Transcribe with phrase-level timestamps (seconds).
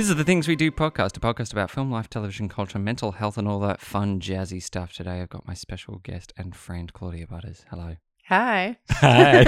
[0.00, 3.12] This is the Things We Do podcast, a podcast about film, life, television, culture, mental
[3.12, 4.94] health, and all that fun, jazzy stuff.
[4.94, 7.66] Today I've got my special guest and friend, Claudia Butters.
[7.68, 7.96] Hello.
[8.28, 8.78] Hi.
[8.92, 9.44] Hi.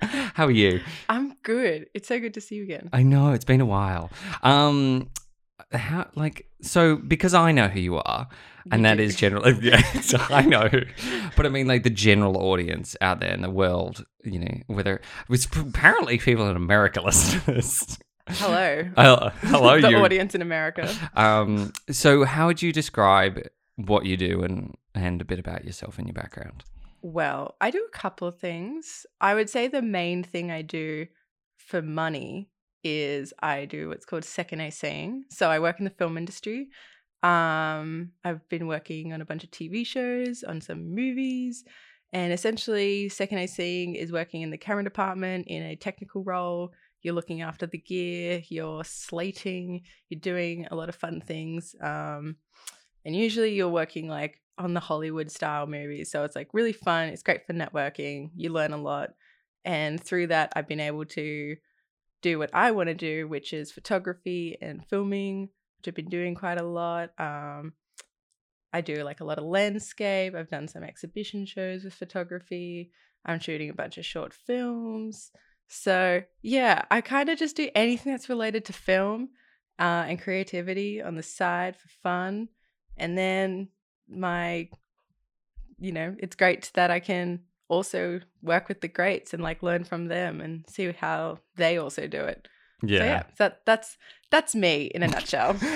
[0.34, 0.80] How are you?
[1.08, 1.88] I'm good.
[1.92, 2.88] It's so good to see you again.
[2.92, 4.12] I know, it's been a while.
[4.44, 5.10] Um,
[5.72, 8.28] how, like, so because I know who you are,
[8.70, 9.02] and You that do.
[9.02, 10.68] is general, yeah, so I know,
[11.36, 15.00] but I mean, like the general audience out there in the world, you know, whether
[15.28, 17.98] it's apparently people in America listen to this.
[18.28, 18.84] Hello.
[18.96, 19.96] Uh, hello, the you.
[19.98, 20.92] audience in America.
[21.14, 23.40] Um, so how would you describe
[23.76, 26.64] what you do and and a bit about yourself and your background?
[27.02, 29.06] Well, I do a couple of things.
[29.20, 31.06] I would say the main thing I do
[31.56, 32.48] for money
[32.84, 35.22] is I do what's called second A ACing.
[35.30, 36.68] So I work in the film industry.
[37.22, 41.64] Um, I've been working on a bunch of TV shows, on some movies,
[42.12, 46.72] and essentially second ACing is working in the camera department in a technical role.
[47.02, 51.74] You're looking after the gear, you're slating, you're doing a lot of fun things.
[51.80, 52.36] Um,
[53.04, 56.10] and usually you're working like on the Hollywood style movies.
[56.10, 57.08] So it's like really fun.
[57.08, 58.30] It's great for networking.
[58.36, 59.10] You learn a lot.
[59.64, 61.56] And through that, I've been able to
[62.22, 65.48] do what I want to do, which is photography and filming,
[65.78, 67.10] which I've been doing quite a lot.
[67.18, 67.72] Um,
[68.72, 70.34] I do like a lot of landscape.
[70.34, 72.90] I've done some exhibition shows with photography.
[73.24, 75.30] I'm shooting a bunch of short films.
[75.74, 79.30] So, yeah, I kind of just do anything that's related to film
[79.78, 82.50] uh, and creativity on the side for fun.
[82.98, 83.68] And then
[84.06, 84.68] my,
[85.80, 89.84] you know, it's great that I can also work with the greats and like learn
[89.84, 92.48] from them and see how they also do it.
[92.82, 92.98] Yeah.
[92.98, 93.96] So yeah, that that's
[94.30, 95.56] that's me in a nutshell.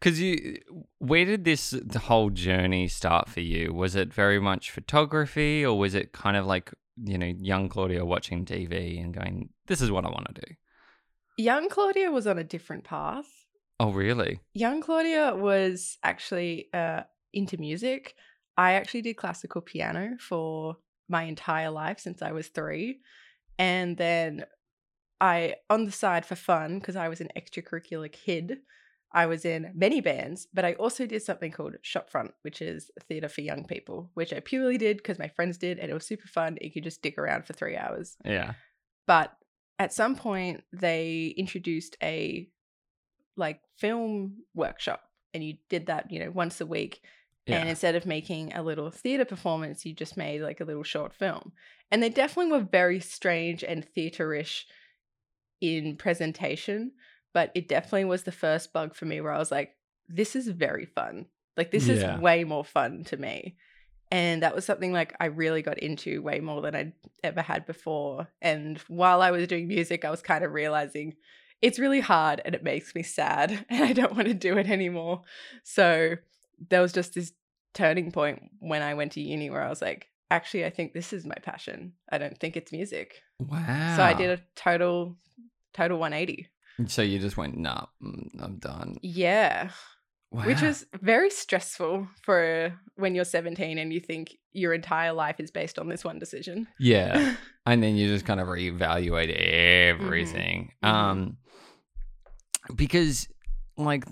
[0.00, 0.58] Because you,
[0.98, 3.72] where did this whole journey start for you?
[3.72, 8.04] Was it very much photography, or was it kind of like you know young Claudia
[8.04, 10.54] watching TV and going, "This is what I want to do"?
[11.36, 13.26] Young Claudia was on a different path.
[13.80, 14.40] Oh, really?
[14.54, 17.02] Young Claudia was actually uh,
[17.32, 18.14] into music.
[18.56, 20.76] I actually did classical piano for
[21.08, 23.00] my entire life since I was three.
[23.58, 24.44] And then
[25.20, 28.58] I, on the side for fun, because I was an extracurricular kid,
[29.14, 33.28] I was in many bands, but I also did something called Shopfront, which is theatre
[33.28, 36.26] for young people, which I purely did because my friends did, and it was super
[36.26, 36.58] fun.
[36.60, 38.16] You could just stick around for three hours.
[38.24, 38.54] Yeah.
[39.06, 39.32] But
[39.78, 42.48] at some point, they introduced a
[43.36, 45.02] like film workshop,
[45.32, 47.00] and you did that, you know, once a week.
[47.46, 47.60] Yeah.
[47.60, 51.14] And instead of making a little theater performance, you just made like a little short
[51.14, 51.52] film.
[51.90, 54.64] And they definitely were very strange and theaterish
[55.60, 56.92] in presentation,
[57.34, 59.72] but it definitely was the first bug for me where I was like,
[60.08, 61.26] this is very fun.
[61.58, 62.14] Like, this Yeah.
[62.16, 63.56] is way more fun to me.
[64.10, 67.66] And that was something like I really got into way more than I'd ever had
[67.66, 68.28] before.
[68.40, 71.16] And while I was doing music, I was kind of realizing
[71.62, 74.68] it's really hard and it makes me sad and I don't want to do it
[74.68, 75.22] anymore.
[75.64, 76.16] So
[76.70, 77.32] there was just this
[77.72, 81.12] turning point when I went to uni where I was like, actually, I think this
[81.12, 81.94] is my passion.
[82.10, 83.22] I don't think it's music.
[83.40, 83.96] Wow.
[83.96, 85.16] So I did a total,
[85.72, 86.48] total 180.
[86.86, 89.70] So you just went, "Nah, mm, I'm done." Yeah.
[90.30, 90.68] Which Wow.
[90.68, 95.78] was very stressful for when you're 17 and you think your entire life is based
[95.78, 96.66] on this one decision.
[96.80, 97.36] yeah.
[97.66, 100.72] and then you just kind of reevaluate everything.
[100.82, 100.88] Mhm.
[100.88, 101.36] Um,
[102.74, 103.28] because
[103.76, 104.04] like,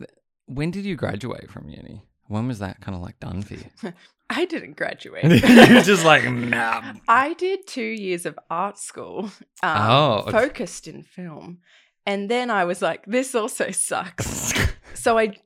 [0.46, 2.02] when did you graduate from uni?
[2.28, 3.64] When was that kind of like done for you?
[4.30, 5.24] I didn't graduate.
[5.24, 6.94] You're just like, nah.
[7.08, 9.24] I did two years of art school,
[9.62, 11.58] um, Oh, focused in film.
[12.06, 14.52] And then I was like, this also sucks.
[14.94, 15.36] so I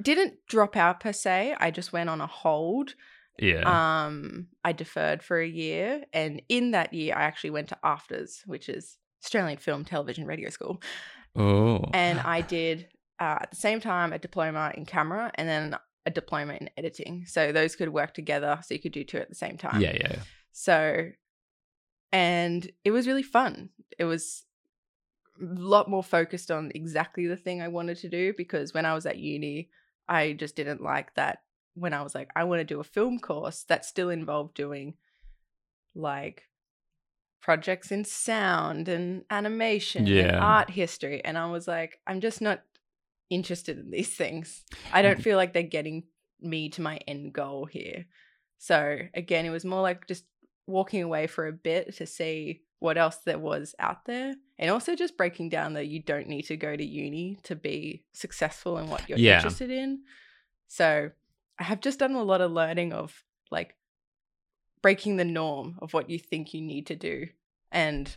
[0.00, 1.56] didn't drop out per se.
[1.58, 2.94] I just went on a hold.
[3.38, 4.06] yeah.
[4.06, 6.04] Um, I deferred for a year.
[6.12, 10.50] And in that year, I actually went to AFTRS, which is Australian Film, Television, Radio
[10.50, 10.80] School.
[11.34, 11.84] oh.
[11.92, 12.88] And I did
[13.20, 17.24] uh, at the same time a diploma in camera and then a diploma in editing.
[17.26, 18.60] So those could work together.
[18.62, 19.80] So you could do two at the same time.
[19.80, 20.16] yeah, yeah.
[20.52, 21.08] So,
[22.12, 23.70] and it was really fun.
[23.98, 24.45] It was
[25.40, 29.06] lot more focused on exactly the thing I wanted to do because when I was
[29.06, 29.68] at uni,
[30.08, 31.42] I just didn't like that.
[31.74, 34.94] When I was like, I want to do a film course that still involved doing
[35.94, 36.44] like
[37.42, 41.24] projects in sound and animation and art history.
[41.24, 42.62] And I was like, I'm just not
[43.30, 44.64] interested in these things.
[44.92, 45.04] I mm.
[45.04, 46.04] don't feel like they're getting
[46.40, 48.06] me to my end goal here.
[48.58, 50.24] So again, it was more like just
[50.66, 54.94] walking away for a bit to see what else there was out there and also
[54.94, 58.88] just breaking down that you don't need to go to uni to be successful in
[58.88, 59.36] what you're Yeah.
[59.36, 60.02] interested in.
[60.68, 61.10] So
[61.58, 63.76] I have just done a lot of learning of like
[64.82, 67.28] breaking the norm of what you think you need to do.
[67.72, 68.14] And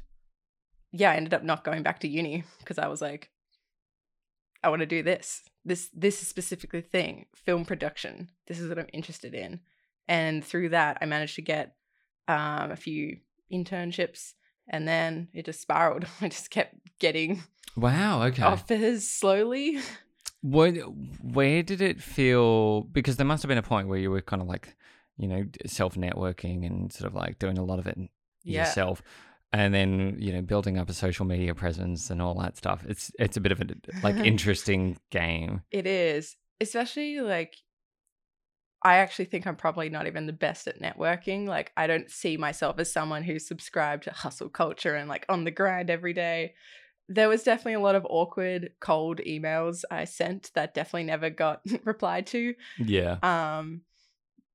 [0.92, 3.30] yeah, I ended up not going back to uni because I was like,
[4.64, 5.44] I want to do this.
[5.64, 8.30] This this is specifically thing, film production.
[8.48, 9.62] This is what I'm interested in.
[10.08, 11.76] And through that, I managed to get
[12.28, 13.18] um, a few
[13.54, 14.34] internships,
[14.70, 16.06] and then it just spiraled.
[16.22, 17.44] I just kept getting
[17.76, 18.24] Wow.
[18.24, 18.44] Okay.
[18.44, 19.80] offers slowly.
[20.42, 20.72] What,
[21.22, 22.84] where did it feel?
[22.84, 24.74] Because there must have been a point where you were kind of like,
[25.18, 27.98] you know, self networking and sort of like doing a lot of it
[28.46, 28.62] Yeah.
[28.62, 29.02] yourself,
[29.52, 32.86] and then you know building up a social media presence and all that stuff.
[32.88, 33.66] It's it's a bit of a
[34.02, 35.62] like interesting game.
[35.72, 37.58] It is, especially like
[38.82, 41.48] I actually think I'm probably not even the best at networking.
[41.48, 45.44] Like I don't see myself as someone who's subscribed to hustle culture and like on
[45.44, 46.54] the grind every day.
[47.10, 51.62] There was definitely a lot of awkward cold emails I sent that definitely never got
[51.84, 52.54] replied to.
[52.78, 53.18] Yeah.
[53.22, 53.82] Um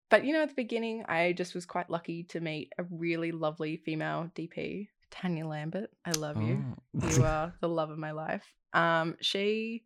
[0.08, 3.32] but you know at the beginning I just was quite lucky to meet a really
[3.32, 5.90] lovely female DP, Tanya Lambert.
[6.04, 6.64] I love you
[7.02, 7.08] Oh.
[7.10, 8.44] you are the love of my life.
[8.72, 9.82] Um, she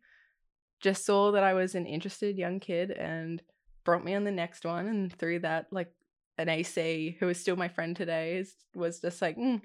[0.79, 3.41] just saw that I was an interested young kid and
[3.83, 5.91] brought me on the next one, and through that, like
[6.37, 9.61] an AC who is still my friend today is, was just like, "Mm,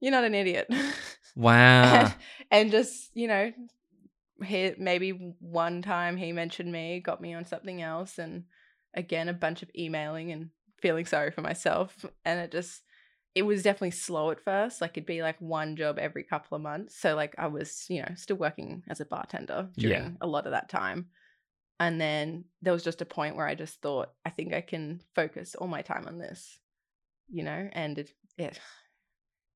[0.00, 0.68] "You're not an idiot,"
[1.36, 2.12] wow.
[2.50, 3.52] and just you know,
[4.44, 8.44] he maybe one time he mentioned me, got me on something else, and
[8.94, 12.82] again a bunch of emailing and feeling sorry for myself, and it just
[13.34, 14.80] it was definitely slow at first.
[14.80, 16.96] Like it'd be like one job every couple of months.
[16.96, 20.10] So like I was, you know, still working as a bartender during Yeah.
[20.20, 21.08] a lot of that time.
[21.80, 25.00] And then there was just a point where I just thought, I think I can
[25.14, 26.58] focus all my time on this,
[27.28, 28.60] you know, and it it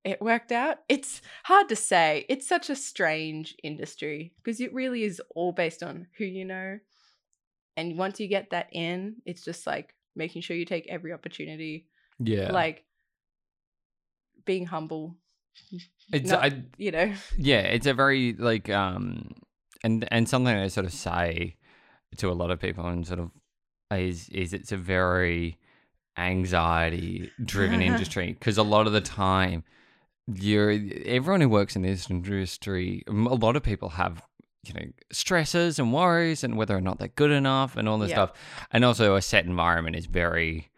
[0.05, 0.79] it worked out.
[0.89, 2.27] It's hard to say.
[2.29, 6.79] It's such a strange industry because it really is all based on who you know.
[7.77, 11.87] And once you get that in, it's just like making sure you take every opportunity
[12.19, 12.51] Yeah.
[12.51, 12.85] like
[14.45, 15.17] being humble
[16.13, 17.61] it's not- I, you know yeah.
[17.61, 19.31] It's a very like um
[19.85, 21.57] and and something I sort of say
[22.17, 23.31] to a lot of people and sort of
[23.91, 25.59] is is it's a very
[26.17, 29.63] anxiety driven industry because a lot of the time
[30.27, 30.77] you're
[31.07, 34.23] everyone who works in this industry a lot of people have
[34.67, 38.11] you know stresses and worries and whether or not they're good enough and all this
[38.11, 38.17] Yeah.
[38.27, 38.33] stuff.
[38.73, 40.69] And also a set environment is very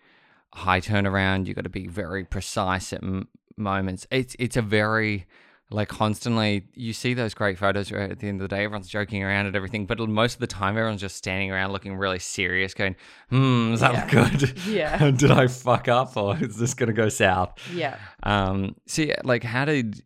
[0.54, 1.46] high turnaround.
[1.46, 4.06] You've got to be very precise at m- moments.
[4.10, 5.26] It's it's a very
[5.72, 8.88] like constantly you see those great photos where at the end of the day everyone's
[8.88, 12.18] joking around and everything but most of the time everyone's just standing around looking really
[12.18, 12.96] serious going
[13.28, 14.10] hmm is that Yeah.
[14.10, 14.58] good?
[14.66, 15.10] Yeah.
[15.22, 17.54] did i fuck up or is this gonna go south?
[17.74, 17.96] Yeah.
[18.22, 20.02] Um so yeah, like how did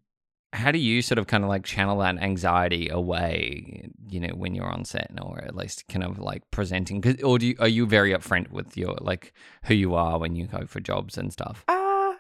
[0.53, 4.55] how do you sort of kind of like channel that anxiety away you know when
[4.55, 7.01] you're on set or at least kind of like presenting?
[7.03, 9.33] 'Cause- or do you, are you very upfront with your like
[9.65, 11.65] who you are when you go for jobs and stuff?
[11.69, 12.13] Uh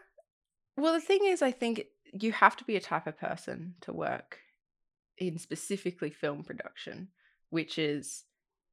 [0.77, 1.85] well the thing is i think
[2.21, 4.39] you have to be a type of person to work
[5.19, 7.09] in specifically film production
[7.51, 8.25] which is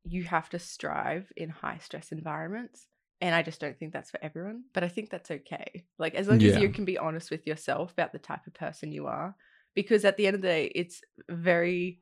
[0.04, 2.88] you have to strive in high stress environments
[3.20, 6.28] and i just don't think that's for everyone but i think that's okay like as
[6.28, 6.50] long Yeah.
[6.50, 9.36] as you can be honest with yourself about the type of person you are
[9.76, 12.00] because at the end of the day it's very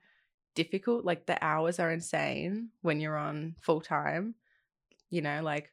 [0.56, 4.35] difficult like the hours are insane when you're on full time
[5.09, 5.71] you know like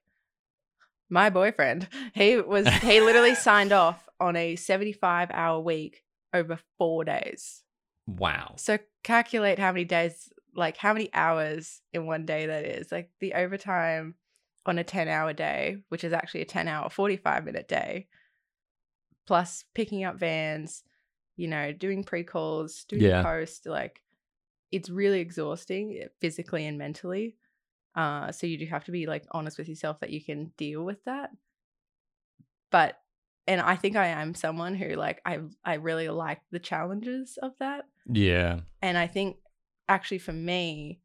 [1.09, 7.05] my boyfriend he was he literally signed off on a 75 hour week over four
[7.05, 7.63] days.
[8.07, 8.55] Wow.
[8.57, 12.91] So calculate how many days like how many hours in one day that is.
[12.93, 14.15] Like the overtime
[14.65, 18.09] on a 10 hour day which is actually a 10 hour 45 minute day
[19.27, 20.83] plus picking up vans
[21.37, 23.23] you know doing pre-calls doing Yeah.
[23.23, 24.03] post like
[24.73, 27.37] it's really exhausting eh, physically and mentally.
[27.95, 30.85] Uh so you do have to be like honest with yourself that you can deal
[30.85, 31.31] with that.
[32.71, 33.01] But
[33.47, 37.53] and i think i am someone who like i i really like the challenges of
[37.59, 37.87] that.
[38.11, 38.61] Yeah.
[38.83, 39.37] And I think
[39.89, 41.01] actually for me,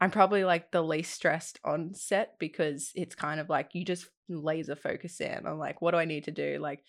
[0.00, 4.08] I'm probably like the least stressed on set because it's kind of like you just
[4.28, 6.58] laser focus in on like, what do I need to do?
[6.60, 6.84] Like,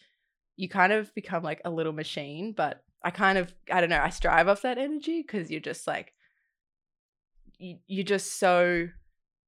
[0.58, 4.02] you kind of become like a little machine, but I kind of, I don't know,
[4.02, 6.14] I strive off that energy because you're just like,
[7.58, 8.90] you, you're just so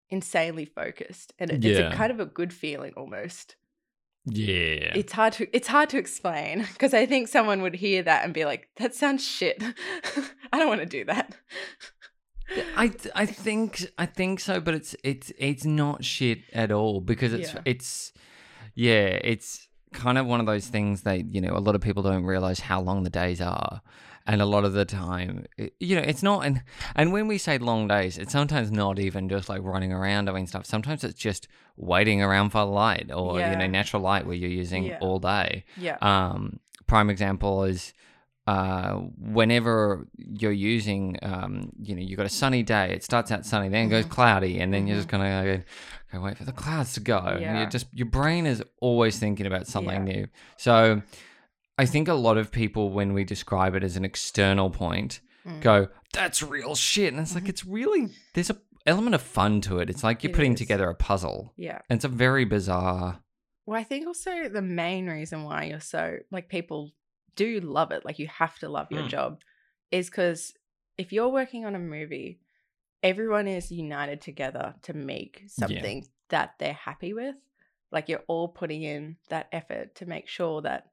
[0.10, 3.56] insanely focused and it, it's a kind of a good feeling almost
[4.26, 8.24] yeah it's hard to it's hard to explain because I think someone would hear that
[8.24, 9.64] and be like, "That sounds shit.
[10.54, 11.36] I don't want to do that."
[12.76, 17.34] I I think I think so, but it's it's it's not shit at all because
[17.34, 17.62] it's Yeah.
[17.66, 18.12] it's
[18.76, 22.04] yeah, it's kind of one of those things that you know a lot of people
[22.04, 23.82] don't realize how long the days are,
[24.28, 26.46] and a lot of the time, it- you know, it's not.
[26.46, 26.62] And
[26.96, 30.48] and when we say long days, it's sometimes not even just like running around doing
[30.48, 30.66] stuff.
[30.66, 31.48] Sometimes it's just
[31.78, 35.00] waiting around for light or you know natural light where you're using Yeah.
[35.02, 35.64] all day.
[35.78, 35.98] Yeah.
[36.02, 37.94] Um, prime example is
[38.48, 43.46] uh, whenever you're using, um, you know, you've got a sunny day, it starts out
[43.46, 44.10] sunny, then it goes Mhm.
[44.10, 45.12] cloudy, and then you're just Mhm.
[45.12, 45.52] gonna go,
[46.18, 47.22] okay, wait for the clouds to go.
[47.24, 47.32] Yeah.
[47.34, 47.64] And Yeah.
[47.64, 50.14] you just your brain is always thinking about something Yeah.
[50.14, 50.28] new.
[50.58, 51.02] So
[51.82, 55.62] I think a lot of people, when we describe it as an external point, Mm.
[55.62, 57.50] go, "That's real shit," and it's like Mhm.
[57.50, 59.90] it's really there's a element of fun to it.
[59.90, 60.60] It's like you're It putting is.
[60.60, 61.54] together a puzzle.
[61.56, 61.80] Yeah.
[61.90, 63.24] And it's a very bizarre.
[63.66, 66.92] Well, I think also the main reason why you're so like people
[67.36, 69.10] do love it, like you have to love your Mm.
[69.10, 69.42] job,
[69.92, 70.54] is because
[70.98, 72.40] if you're working on a movie,
[73.04, 77.36] everyone is united together to make something that they're happy with.
[77.92, 80.91] Like you're all putting in that effort to make sure that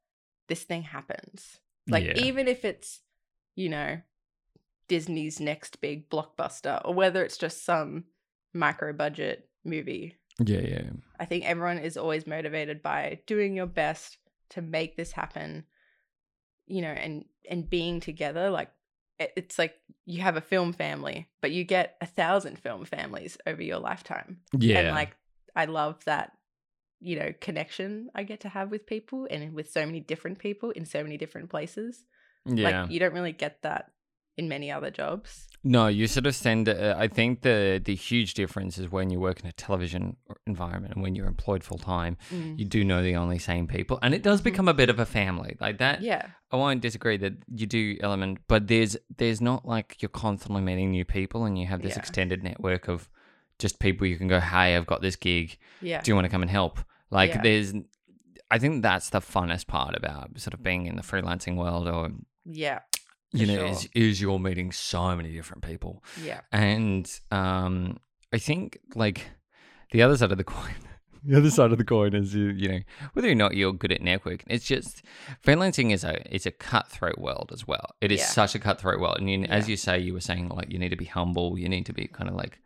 [0.49, 1.59] this thing happens.
[1.88, 2.14] Like Yeah.
[2.17, 3.00] even if it's,
[3.55, 4.00] you know,
[4.88, 8.05] Disney's next big blockbuster, or whether it's just some
[8.55, 10.90] micro budget movie Yeah, yeah,
[11.21, 14.19] I think everyone is always motivated by doing your best
[14.50, 15.64] to make this happen,
[16.67, 18.49] you know, and and being together.
[18.50, 18.71] Like
[19.19, 19.75] it's like
[20.07, 24.40] you have a film family, but you get a thousand film families over your lifetime.
[24.57, 24.78] yeah.
[24.78, 25.17] And like
[25.57, 26.33] I love that,
[27.00, 30.71] you know, connection I get to have with people and with so many different people
[30.71, 32.05] in so many different places.
[32.47, 32.83] yeah.
[32.83, 33.90] Like you don't really get that
[34.37, 35.49] in many other jobs.
[35.64, 36.69] No, you sort of send.
[36.69, 40.95] Uh, I think the the huge difference is when you work in a television environment
[40.95, 42.17] and when you're employed full time,
[42.57, 44.45] you do know the only same people, and it does Mhm.
[44.45, 46.00] become a bit of a family like that.
[46.02, 46.26] Yeah.
[46.52, 50.93] I won't disagree that you do element, but there's there's not like you're constantly meeting
[50.93, 51.99] new people and you have this Yeah.
[52.02, 53.09] extended network of
[53.59, 55.59] just people you can go, hey, I've got this gig.
[55.83, 56.00] Yeah.
[56.00, 56.78] Do you want to come and help?
[57.11, 57.43] Like Yeah.
[57.43, 57.73] there's,
[58.50, 62.11] I think that's the funnest part about sort of being in the freelancing world, or
[62.45, 62.81] Yeah.
[63.33, 63.67] you know, sure.
[63.69, 66.41] is is you're meeting so many different people, Yeah.
[66.53, 67.99] and um,
[68.33, 69.27] I think like
[69.93, 70.75] the other side of the coin.
[71.25, 72.81] The other side of the coin is you, you know
[73.12, 74.45] whether or not you're good at networking.
[74.47, 75.03] It's just
[75.45, 77.91] freelancing is a it's a cutthroat world as well.
[78.00, 78.27] It is Yeah.
[78.27, 80.91] such a cutthroat world, and you, as you say, you were saying like you need
[80.91, 81.59] to be humble.
[81.59, 82.61] You need to be kind of like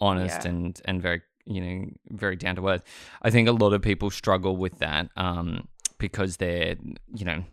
[0.00, 0.50] honest Yeah.
[0.50, 1.20] and and very
[1.50, 2.82] you know very down to earth.
[3.22, 6.76] I think a lot of people struggle with that um, because they're
[7.14, 7.44] you know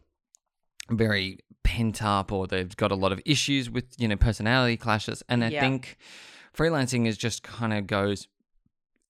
[0.89, 5.23] very pent up or they've got a lot of issues with you know personality clashes,
[5.27, 5.59] and I Yeah.
[5.59, 5.97] think
[6.55, 8.27] freelancing is just kind of goes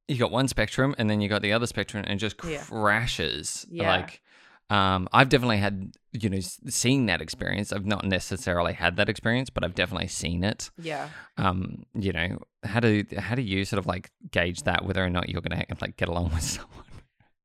[0.09, 3.65] you got one spectrum and then you got the other spectrum and it just crashes
[3.69, 3.97] Yeah.
[3.97, 4.21] like
[4.69, 9.49] um, i've definitely had you know seen that experience i've not necessarily had that experience
[9.49, 11.09] but i've definitely seen it Yeah.
[11.37, 15.09] um, you know how do how do you sort of like gauge that whether or
[15.09, 16.83] not you're gonna like get along with someone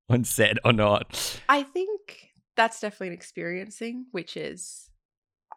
[0.08, 4.90] on set or not I think that's definitely an experiencing, which is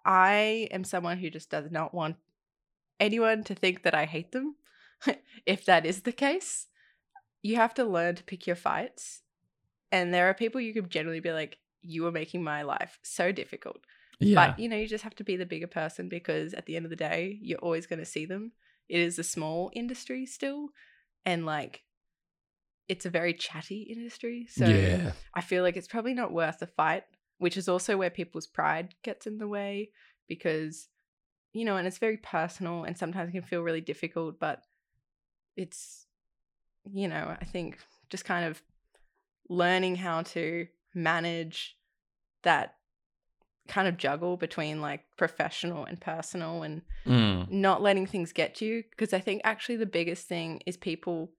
[0.06, 2.16] I am someone who just does not want
[3.02, 4.56] anyone to think that I hate them.
[5.46, 6.68] if that is the case,
[7.42, 9.24] you have to learn to pick your fights.
[9.96, 13.32] And there are people you could generally be like, you are making my life so
[13.32, 13.78] difficult.
[14.20, 16.76] yeah But you know, you just have to be the bigger person because at the
[16.76, 18.52] end of the day, you're always going to see them.
[18.90, 20.68] It is a small industry still.
[21.26, 21.84] And like,
[22.90, 24.48] it's a very chatty industry.
[24.50, 27.06] So yeah I feel like it's probably not worth the fight,
[27.38, 29.92] which is also where people's pride gets in the way
[30.28, 30.90] because,
[31.54, 34.62] you know, and it's very personal and sometimes it can feel really difficult, but
[35.56, 36.06] it's,
[36.84, 38.62] you know, I think just kind of
[39.50, 41.78] learning how to manage
[42.44, 42.76] that
[43.68, 47.50] kind of juggle between like professional and personal and Mm.
[47.52, 51.32] not letting things get to you because I think actually the biggest thing is people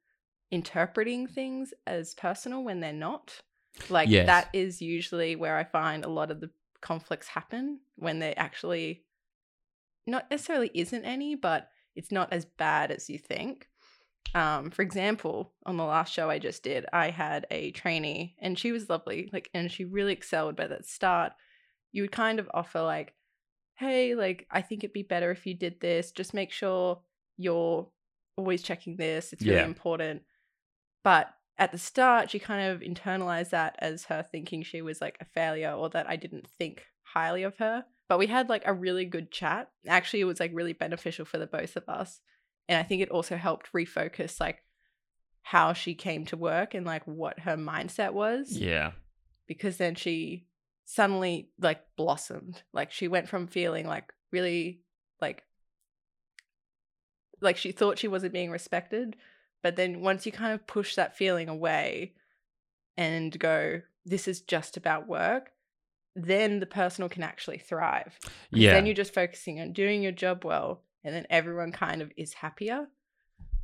[0.51, 3.41] interpreting things as personal when they're not.
[3.89, 4.27] Like Yes.
[4.27, 9.05] that is usually where I find a lot of the conflicts happen when there actually
[10.07, 13.69] not necessarily isn't any, but it's not as bad as you think.
[14.35, 18.59] Um, for example, on the last show I just did, I had a trainee and
[18.59, 20.57] she was lovely, like, and she really excelled.
[20.57, 21.33] But at the start,
[21.93, 23.15] you would kind of offer like,
[23.77, 26.13] "Hey, like, I think it'd be better if you did this.
[26.13, 27.01] Just make sure
[27.39, 27.89] you're
[28.37, 29.33] always checking this.
[29.33, 29.65] It's really Yeah.
[29.65, 30.23] important."
[31.03, 35.17] But at the start, she kind of internalized that as her thinking she was like
[35.21, 37.87] a failure or that I didn't think highly of her.
[38.09, 39.71] But we had like a really good chat.
[39.87, 42.21] Actually, it was like really beneficial for the both of us.
[42.69, 44.63] And I think it also helped refocus like
[45.43, 48.51] how she came to work and like what her mindset was.
[48.51, 48.93] Yeah.
[49.47, 50.47] Because then she
[50.85, 52.63] suddenly like blossomed.
[52.73, 54.81] Like she went from feeling like really
[55.21, 55.45] like
[57.41, 59.15] like she thought she wasn't being respected,
[59.63, 62.15] but then once you kind of push that feeling away
[62.97, 65.51] and go this is just about work,
[66.15, 68.19] then the personal can actually thrive.
[68.51, 72.11] Yeah Then you're just focusing on doing your job well and then everyone kind of
[72.17, 72.89] is happier.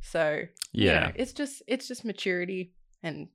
[0.01, 2.73] So, you yeah know, it's just it's just maturity
[3.03, 3.27] and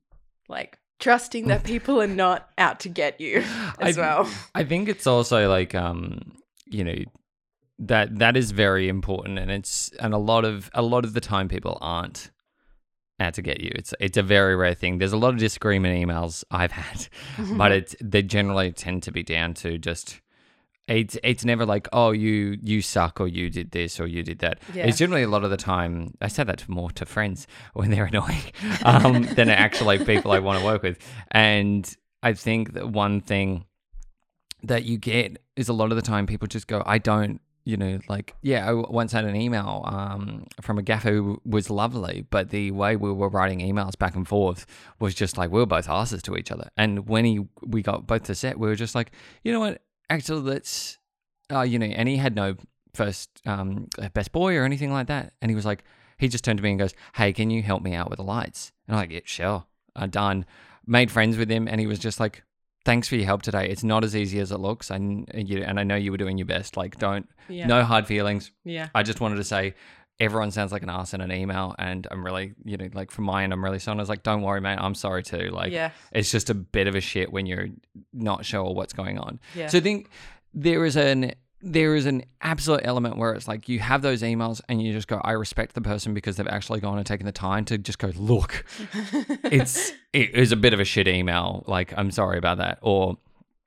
[0.49, 3.43] like trusting that people are not out to get you
[3.79, 4.29] as I- well.
[4.55, 6.33] I think it's also like um,
[6.65, 6.95] you know,
[7.79, 11.21] that that is very important and it's and a lot of a lot of the
[11.21, 12.31] time people aren't
[13.19, 13.71] out to get you.
[13.75, 14.97] It's it's a very rare thing.
[14.97, 17.07] There's a lot of disagreement emails I've had,
[17.57, 20.19] but it's they generally tend to be down to just
[20.89, 24.39] it's it's never like oh you you suck or you did this or you did
[24.39, 24.59] that.
[24.73, 24.87] Yeah.
[24.87, 28.05] It's generally a lot of the time I say that more to friends when they're
[28.13, 28.51] annoying
[28.83, 30.97] um, than actually people I want to work with.
[31.31, 31.91] And
[32.23, 33.65] I think that one thing
[34.63, 37.77] that you get is a lot of the time people just go I don't you
[37.77, 42.25] know like yeah I once had an email um, from a gaffer who was lovely
[42.29, 44.65] but the way we were writing emails back and forth
[44.99, 48.07] was just like we were both asses to each other and when he we got
[48.07, 49.11] both to set we were just like
[49.43, 50.97] you know what actually let's
[51.51, 52.55] uh, you know and he had no
[52.93, 55.33] first um, best boy or anything like that.
[55.41, 55.83] And he was like
[56.17, 58.23] he just turned to me and goes hey can you help me out with the
[58.23, 58.71] lights?
[58.87, 59.65] And i'm like yeah sure.
[59.95, 60.45] Uh, done.
[60.85, 62.43] Made friends with him and he was just like
[62.85, 63.67] thanks for your help today.
[63.69, 66.37] It's not as easy as it looks and you and i know you were doing
[66.37, 66.77] your best.
[66.77, 67.67] Like don't Yeah.
[67.67, 68.51] no hard feelings.
[68.63, 68.89] Yeah.
[68.95, 69.75] i just wanted to say
[70.19, 73.25] everyone sounds like an ass in an email and i'm really you know like from
[73.25, 75.71] my end i'm really sorry I was like don't worry mate i'm sorry too like
[75.71, 75.91] yeah.
[76.11, 77.67] it's just a bit of a shit when you're
[78.13, 79.67] not sure what's going on Yeah.
[79.67, 80.09] so I think
[80.53, 84.61] there is an there is an absolute element where it's like you have those emails
[84.69, 87.33] and you just go, I respect the person because they've actually gone and taken the
[87.33, 88.63] time to just go, look,
[89.43, 91.65] it's it is a bit of a shit email.
[91.67, 92.79] Like, I'm sorry about that.
[92.81, 93.17] Or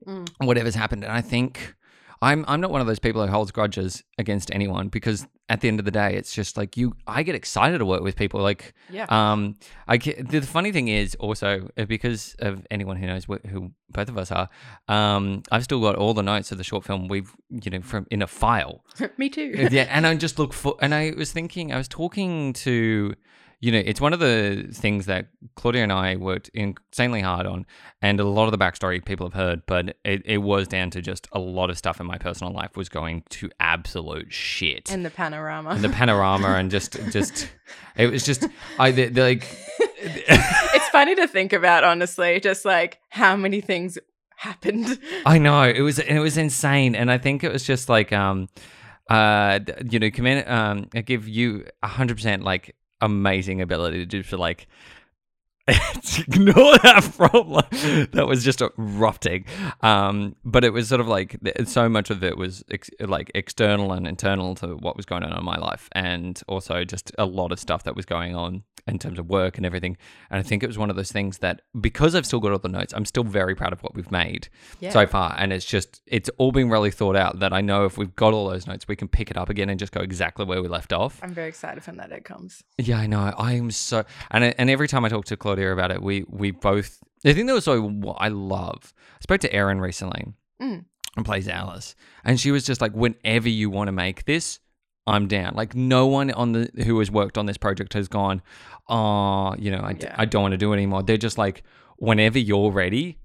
[0.07, 0.27] Mm.
[0.39, 1.05] whatever's happened.
[1.05, 1.75] And I think
[2.23, 5.69] I'm I'm not one of those people who holds grudges against anyone because at the
[5.69, 8.41] end of the day, it's just like you I get excited to work with people.
[8.41, 9.07] Like yeah.
[9.11, 9.57] um,
[9.89, 13.73] I get, the funny thing is also uh, because of anyone who knows wh- who
[13.91, 14.49] both of us are,
[14.89, 18.07] um, I've still got all the notes of the short film we've you know from
[18.11, 18.85] in a file.
[19.19, 19.69] Me too.
[19.73, 23.15] yeah, and I just look for, and I was thinking, I was talking to,
[23.63, 27.65] you know, it's one of the things that Claudia and I worked insanely hard on,
[28.03, 31.01] and a lot of the backstory people have heard, but it, it was down to
[31.01, 35.07] just a lot of stuff in my personal life was going to absolute shit and
[35.07, 35.71] the panorama.
[35.71, 37.49] and the panorama and just just
[37.97, 38.49] it was just
[38.81, 39.47] I the, the, like
[39.79, 43.97] it's funny to think about, honestly, just like how many things
[44.35, 44.99] happened.
[45.25, 48.49] I know it was it was insane and I think it was just like um
[49.09, 54.07] uh you know commend um I give you a hundred percent like amazing ability to
[54.07, 54.67] do for like
[56.19, 57.65] ignore that problem
[58.13, 59.47] that was just a rough take
[59.83, 63.93] um but it was sort of like so much of it was ex- like external
[63.93, 67.53] and internal to what was going on in my life and also just a lot
[67.53, 69.97] of stuff that was going on in terms of work and everything
[70.31, 72.59] and i think it was one of those things that because i've still got all
[72.59, 74.49] the notes i'm still very proud of what we've made
[74.81, 74.91] Yeah.
[74.91, 77.97] so far and it's just it's all been really thought out that i know if
[77.97, 80.45] we've got all those notes we can pick it up again and just go exactly
[80.45, 82.65] where we left off I'm very excited when that day comes.
[82.79, 83.33] yeah, I know.
[83.39, 86.51] I am so and and every time I talk to Claudia about it, we we
[86.51, 86.99] both.
[87.23, 88.93] The thing that was so what I love.
[88.97, 90.25] I spoke to Erin recently,
[90.61, 90.85] Mm.
[91.17, 94.59] and plays Alice, and she was just like, "Whenever you want to make this,
[95.07, 98.43] I'm down." Like no one on the who has worked on this project has gone,
[98.89, 100.15] "Oh, you know, I, Yeah.
[100.19, 101.63] I don't want to do it anymore." They're just like,
[101.99, 103.19] "Whenever you're ready."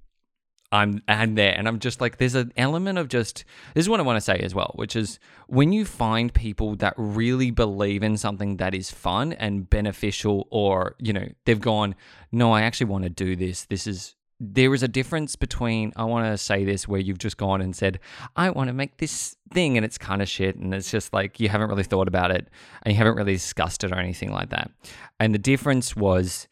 [0.72, 4.00] I'm and there, and I'm just like, there's an element of just this is what
[4.00, 8.04] I want to say as well, which is when you find people that really believe
[8.04, 11.96] in something that is fun and beneficial, or you know, they've gone,
[12.32, 13.66] no, I actually want to do this.
[13.66, 17.38] This is there is a difference between I want to say this where you've just
[17.38, 18.00] gone and said,
[18.36, 21.40] I want to make this thing, and it's kind of shit, and it's just like
[21.40, 22.50] you haven't really thought about it
[22.84, 24.70] and you haven't really discussed it or anything like that.
[25.18, 26.50] And the difference was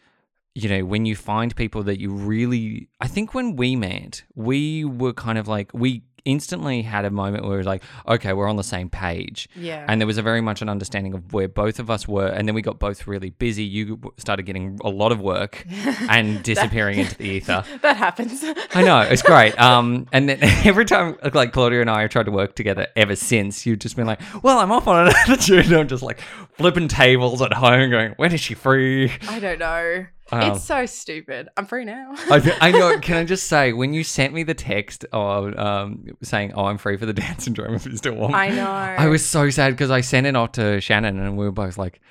[0.55, 4.85] you know, when you find people that you really, I think when we met, we
[4.85, 8.47] were kind of like, we instantly had a moment where we were like, okay, we're
[8.47, 9.47] on the same page.
[9.55, 9.85] Yeah.
[9.87, 12.27] And there was a very much an understanding of where both of us were.
[12.27, 13.63] And then we got both really busy.
[13.63, 15.65] You started getting a lot of work
[16.09, 17.63] and disappearing into the ether.
[17.81, 18.43] that happens.
[18.73, 19.59] I know it's great.
[19.59, 23.15] Um, and then every time like Claudia and I have tried to work together ever
[23.15, 26.21] since, you've just been like, "Well, I'm off on another tune." I'm just like
[26.53, 30.05] flipping tables at home, going, "When is she free?" I don't know.
[30.31, 31.49] Um, it's so stupid.
[31.55, 32.13] I'm free now.
[32.15, 32.99] I, I know.
[33.01, 36.77] Can I just say, when you sent me the text of um, saying, "Oh, I'm
[36.77, 38.65] free for the Down syndrome if you still want," I know.
[38.65, 41.77] I was so sad because I sent it off to Shannon, and we were both
[41.77, 42.01] like,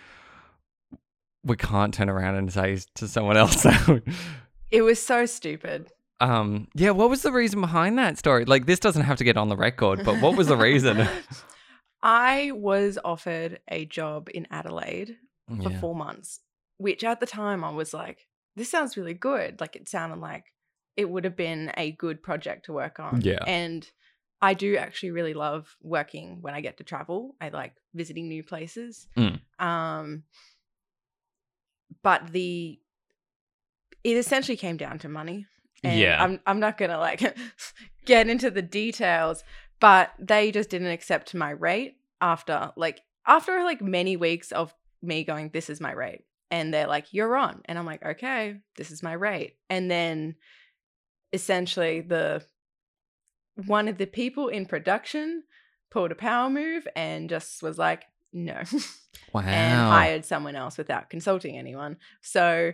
[1.42, 3.66] "We can't turn around and say to someone else.
[4.70, 5.92] It was so stupid.
[6.20, 8.44] Um, yeah, what was the reason behind that story?
[8.44, 11.07] Like, this doesn't have to get on the record, but what was the reason?
[12.03, 15.16] I was offered a job in Adelaide
[15.62, 15.81] for yeah.
[15.81, 16.40] four months,
[16.84, 19.58] which at the time I was like, this sounds really good.
[19.58, 20.44] Like it sounded like
[20.98, 23.22] it would have been a good project to work on.
[23.22, 23.42] Yeah.
[23.46, 23.90] And
[24.42, 27.36] I do actually really love working when I get to travel.
[27.40, 29.08] I like visiting new places.
[29.16, 29.40] Mm.
[29.58, 30.24] Um
[32.02, 32.78] but the
[34.10, 35.46] it essentially came down to money.
[35.82, 36.22] And Yeah.
[36.22, 37.22] I'm I'm not gonna like
[38.04, 39.42] get into the details,
[39.80, 45.24] but they just didn't accept my rate after like after like many weeks of me
[45.24, 46.24] going, This is my rate.
[46.50, 47.62] And they're like, You're on.
[47.66, 49.57] And I'm like, Okay, this is my rate.
[49.70, 50.37] And then
[51.33, 52.44] essentially the
[53.66, 55.44] one of the people in production
[55.90, 58.62] pulled a power move and just was like, No.
[59.33, 59.42] Wow.
[59.42, 61.96] and hired someone else without consulting anyone.
[62.20, 62.72] So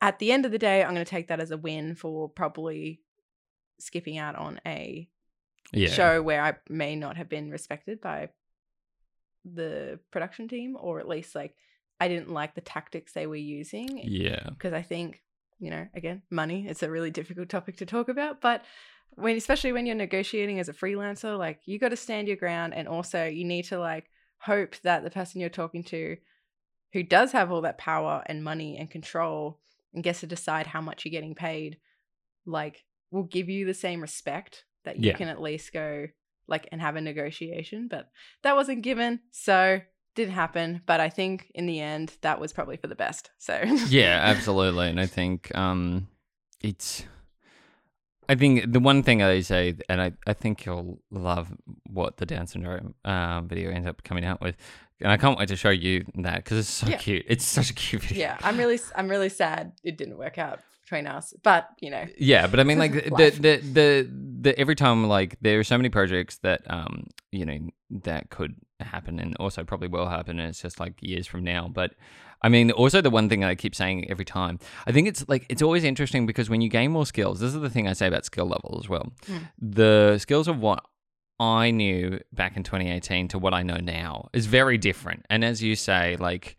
[0.00, 2.28] at the end of the day, I'm going to take that as a win for
[2.28, 3.00] probably
[3.78, 5.08] skipping out on a
[5.72, 5.88] yeah.
[5.88, 8.28] show where I may not have been respected by
[9.44, 11.54] the production team, or at least like
[12.00, 14.50] I didn't like the tactics they were using Yeah.
[14.50, 15.22] because I think
[15.58, 18.64] you know again money it's a really difficult topic to talk about but
[19.10, 22.74] when especially when you're negotiating as a freelancer like you got to stand your ground
[22.74, 26.16] and also you need to like hope that the person you're talking to
[26.92, 29.60] who does have all that power and money and control
[29.94, 31.78] and gets to decide how much you're getting paid
[32.44, 35.16] like will give you the same respect that you Yeah.
[35.16, 36.08] can at least go
[36.48, 38.10] like and have a negotiation but
[38.42, 39.80] that wasn't given so
[40.14, 43.60] didn't happen but i think in the end that was probably for the best so
[43.88, 44.88] yeah, absolutely.
[44.88, 46.08] And I think um,
[46.60, 47.04] it's.
[48.28, 51.48] I think the one thing I say, and I, I think you'll love
[51.90, 54.56] what the Down syndrome um, video ends up coming out with,
[55.00, 56.98] and I can't wait to show you that because it's so Yeah.
[56.98, 57.24] cute.
[57.28, 58.18] It's such a cute video.
[58.24, 62.04] yeah i'm really i'm really sad it didn't work out between us but you know
[62.16, 64.10] Yeah, but I mean, like the, the the
[64.42, 67.58] the every time, like there are so many projects that um you know
[68.04, 68.54] that could
[68.86, 70.38] happen, and also probably will happen.
[70.38, 71.68] And it's just like years from now.
[71.72, 71.94] But
[72.42, 75.46] I mean, also the one thing I keep saying every time, I think it's like
[75.48, 78.08] it's always interesting because when you gain more skills, this is the thing I say
[78.08, 79.12] about skill level as well.
[79.26, 79.48] Mm.
[79.58, 80.84] The skills of what
[81.38, 85.26] I knew back in 2018 to what I know now is very different.
[85.28, 86.56] And as you say, like,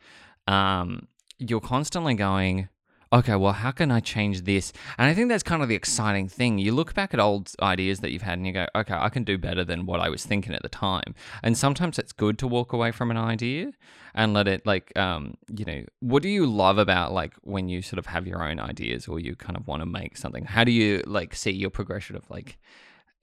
[0.47, 1.07] um,
[1.38, 2.69] you're constantly going,
[3.13, 4.73] okay, well, how can I change this?
[4.97, 6.58] And I think that's kind of the exciting thing.
[6.58, 9.23] You look back at old ideas that you've had and you go, okay, I can
[9.23, 11.13] do better than what I was thinking at the time.
[11.43, 13.71] And sometimes it's good to walk away from an idea
[14.15, 17.82] and let it, like, um, you know, what do you love about, like, when you
[17.84, 20.45] sort of have your own ideas or you kind of want to make something?
[20.45, 22.58] How do you, like, see your progression of, like,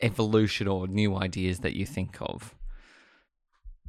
[0.00, 2.55] evolution or new ideas that you think of?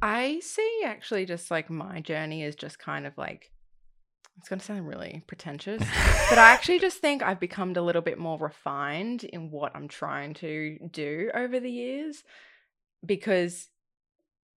[0.04, 3.52] i see actually just like my journey is just kind of like
[4.38, 5.80] it's going to sound really pretentious
[6.30, 9.88] but i actually just think i've become a little bit more refined in what i'm
[9.88, 12.24] trying to do over the years
[13.04, 13.68] because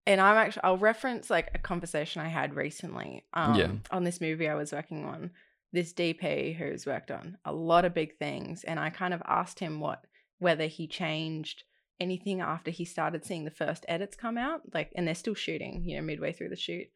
[0.08, 3.72] and i'm actually i'll reference like a conversation i had recently um, Yeah.
[3.92, 5.32] on this movie i was working on
[5.74, 9.60] this dp who's worked on a lot of big things and i kind of asked
[9.60, 10.06] him what
[10.40, 11.64] whether he changed
[12.00, 15.84] anything after he started seeing the first edits come out like and they're still shooting
[15.86, 16.88] you know midway through the shoot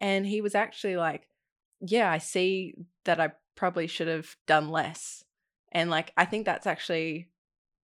[0.00, 1.26] and he was actually like
[1.80, 5.24] yeah i see that i probably should have done less
[5.72, 7.28] and like i think that's actually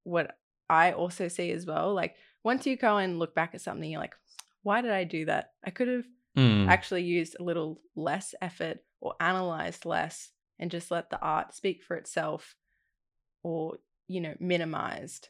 [0.04, 0.36] what
[0.68, 4.00] i also see as well like once you go and look back at something you're
[4.00, 4.14] like
[4.62, 6.04] why did i do that i could have
[6.36, 6.68] Mm.
[6.68, 11.80] actually used a little less effort or analyzed less and just let the art speak
[11.84, 12.56] for itself
[13.44, 13.76] or
[14.08, 15.28] you know minimized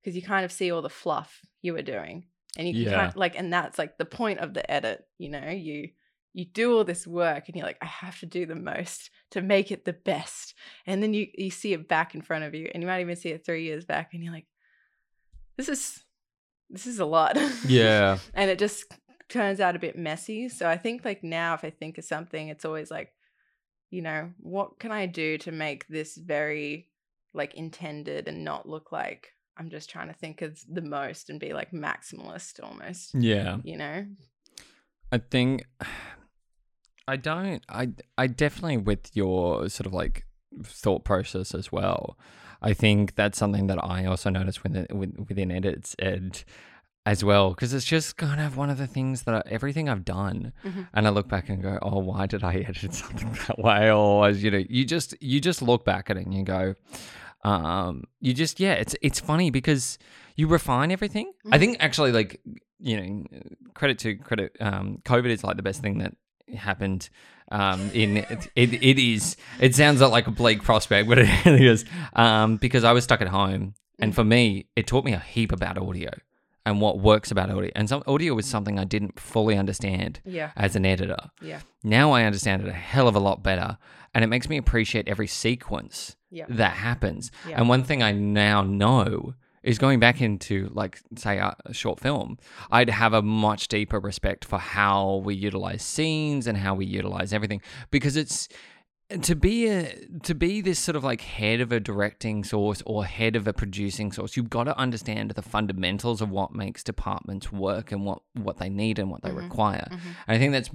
[0.00, 2.90] because you kind of see all the fluff you were doing and you can Yeah.
[2.92, 5.88] kind of, like and that's like the point of the edit you know you
[6.34, 9.40] you do all this work and you're like i have to do the most to
[9.40, 10.54] make it the best
[10.86, 13.16] and then you you see it back in front of you and you might even
[13.16, 14.46] see it three years back and you're like
[15.56, 16.04] this is
[16.70, 18.18] this is a lot Yeah.
[18.34, 18.84] and it just
[19.28, 20.48] turns out a bit messy.
[20.48, 23.12] So I think like now if I think of something, it's always like,
[23.90, 26.88] you know, what can I do to make this very
[27.32, 31.38] like intended and not look like I'm just trying to think of the most and
[31.38, 33.58] be like maximalist almost, Yeah.
[33.62, 34.06] you know?
[35.12, 35.64] I think
[37.06, 37.62] I don't.
[37.68, 40.24] I I definitely with your sort of like
[40.62, 42.18] thought process as well.
[42.62, 46.42] I think that's something that I also notice within with- within edits and
[47.06, 50.06] as well because it's just kind of one of the things that I, everything I've
[50.06, 50.88] done Mhm.
[50.94, 53.90] and I look back and go, oh, why did I edit something that way?
[53.92, 56.74] Or as you know, you just you just look back at it and you go,
[57.42, 59.98] um, you just yeah, it's it's funny because
[60.36, 61.30] you refine everything.
[61.52, 61.60] I Mhm.
[61.60, 62.40] think actually like
[62.80, 63.24] you know
[63.74, 66.14] credit to credit um covid is like the best thing that
[66.56, 67.08] happened
[67.52, 71.66] um in it, it, it is it sounds like a bleak prospect but it really
[71.66, 74.14] is um because i was stuck at home and Mm.
[74.14, 76.10] for me it taught me a heap about audio
[76.66, 80.50] and what works about audio and some audio was something i didn't fully understand Yeah.
[80.56, 81.60] as an editor Yeah.
[81.82, 83.78] now i understand it a hell of a lot better
[84.14, 86.46] and it makes me appreciate every sequence Yeah.
[86.48, 87.58] that happens Yeah.
[87.58, 92.38] and one thing I now know is going back into, like, say, a short film,
[92.70, 97.32] I'd have a much deeper respect for how we utilize scenes and how we utilize
[97.32, 98.48] everything because it's
[99.20, 103.04] to be a to be this sort of like head of a directing source or
[103.04, 107.52] head of a producing source, you've got to understand the fundamentals of what makes departments
[107.52, 109.36] work and what what they need and what they Mhm.
[109.42, 109.88] require.
[109.90, 110.00] Mhm.
[110.26, 110.70] And I think that's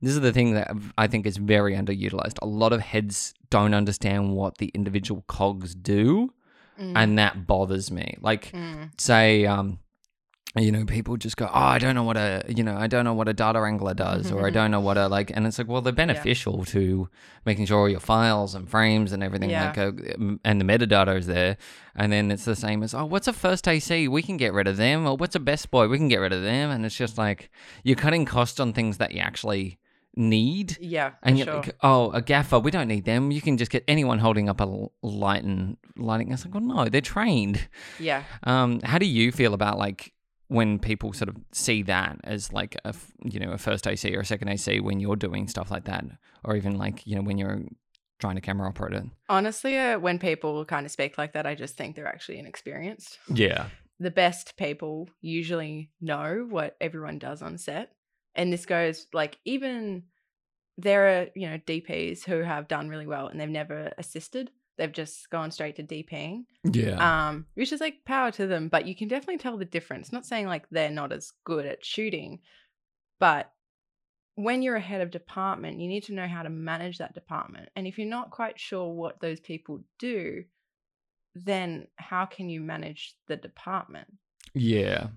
[0.00, 2.38] this is the thing that I think is very underutilized.
[2.40, 6.32] A lot of heads don't understand what the individual cogs do,
[6.80, 6.92] Mm.
[6.94, 8.16] and that bothers me.
[8.20, 8.90] Like Mm.
[9.00, 9.78] say um
[10.58, 13.04] you know people just go oh i don't know what a you know i don't
[13.04, 15.58] know what a data wrangler does or i don't know what a like and it's
[15.58, 17.10] like well they're beneficial to
[17.44, 19.66] making sure all your files and frames and everything Yeah.
[19.66, 19.92] like uh,
[20.46, 21.58] and the metadata is there
[21.94, 24.66] and then it's the same as oh what's a first ac we can get rid
[24.66, 26.96] of them or what's a best boy we can get rid of them and it's
[26.96, 27.50] just like
[27.84, 29.78] you're cutting costs on things that you actually
[30.16, 31.56] need Yeah, and you're sure.
[31.56, 33.30] like, oh, a gaffer, we don't need them.
[33.30, 36.32] You can just get anyone holding up a light and lighting.
[36.32, 37.68] It's like, well, no, they're trained.
[38.00, 38.24] yeah.
[38.44, 40.12] Um, how do you feel about like
[40.48, 44.20] when people sort of see that as like a you know a first AC or
[44.20, 46.04] a second AC when you're doing stuff like that,
[46.44, 47.60] or even like you know when you're
[48.18, 49.04] trying to camera operate it?
[49.28, 53.18] Honestly, uh, when people kind of speak like that, I just think they're actually inexperienced.
[53.34, 53.66] Yeah,
[54.00, 57.90] The best people usually know what everyone does on set.
[58.36, 60.04] And this goes like even
[60.78, 64.50] there are, you know, DPs who have done really well and they've never assisted.
[64.76, 66.44] They've just gone straight to DPing.
[66.70, 70.12] yeah, Um, which is like power to them, but you can definitely tell the difference.
[70.12, 72.40] Not saying like they're not as good at shooting,
[73.18, 73.50] but
[74.34, 77.70] when you're a head of department, you need to know how to manage that department.
[77.74, 80.44] And if you're not quite sure what those people do,
[81.34, 84.08] then how can you manage the department?
[84.52, 85.08] yeah,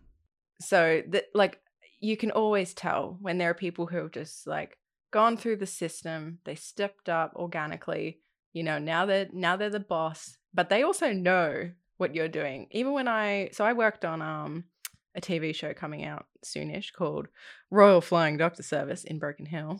[0.61, 1.59] So that like
[1.99, 4.77] you can always tell when there are people who have just like
[5.11, 8.19] gone through the system, they stepped up organically,
[8.53, 12.67] you know, now they're now they're the boss, but they also know what you're doing.
[12.71, 14.65] Even when I so I worked on um
[15.15, 17.27] a TV show coming out soonish called
[17.71, 19.79] Royal Flying Doctor Service in Broken Hill.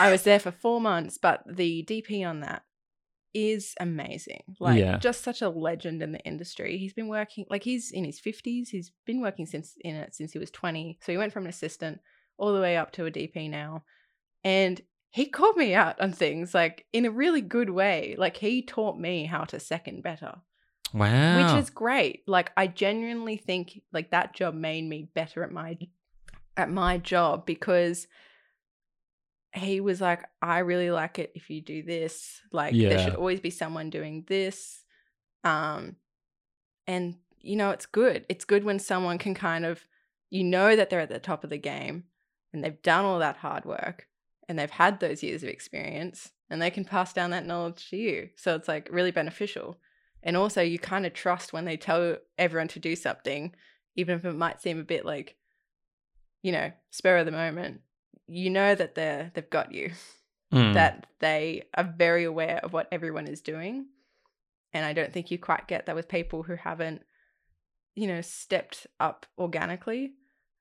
[0.00, 2.62] I was there for four months, but the DP on that
[3.34, 4.42] is amazing.
[4.60, 4.98] Like Yeah.
[4.98, 6.78] just such a legend in the industry.
[6.78, 8.70] He's been working like he's in his fifties.
[8.70, 10.98] He's been working since in it since he was twenty.
[11.02, 12.00] So he went from an assistant
[12.36, 13.84] all the way up to a DP now.
[14.44, 18.14] And he called me out on things like in a really good way.
[18.18, 20.36] Like he taught me how to second better
[20.92, 22.22] wow, which is great.
[22.26, 25.78] Like I genuinely think like that job made me better at my
[26.56, 28.06] at my job because
[29.54, 32.40] he was like, I really like it if you do this.
[32.52, 34.84] Like there should always be someone doing this.
[35.44, 35.96] Um
[36.86, 38.26] and you know, it's good.
[38.28, 39.86] It's good when someone can kind of
[40.30, 42.04] you know that they're at the top of the game
[42.52, 44.06] and they've done all that hard work
[44.48, 47.96] and they've had those years of experience and they can pass down that knowledge to
[47.96, 48.30] you.
[48.36, 49.78] So it's like really beneficial.
[50.22, 53.54] And also, you kind of trust when they tell everyone to do something,
[53.94, 55.36] even if it might seem a bit like,
[56.42, 57.82] you know, spur of the moment.
[58.26, 59.92] You know that they're they've got you,
[60.52, 60.72] Mm.
[60.74, 63.86] that they are very aware of what everyone is doing.
[64.72, 67.02] And I don't think you quite get that with people who haven't,
[67.94, 70.12] you know, stepped up organically.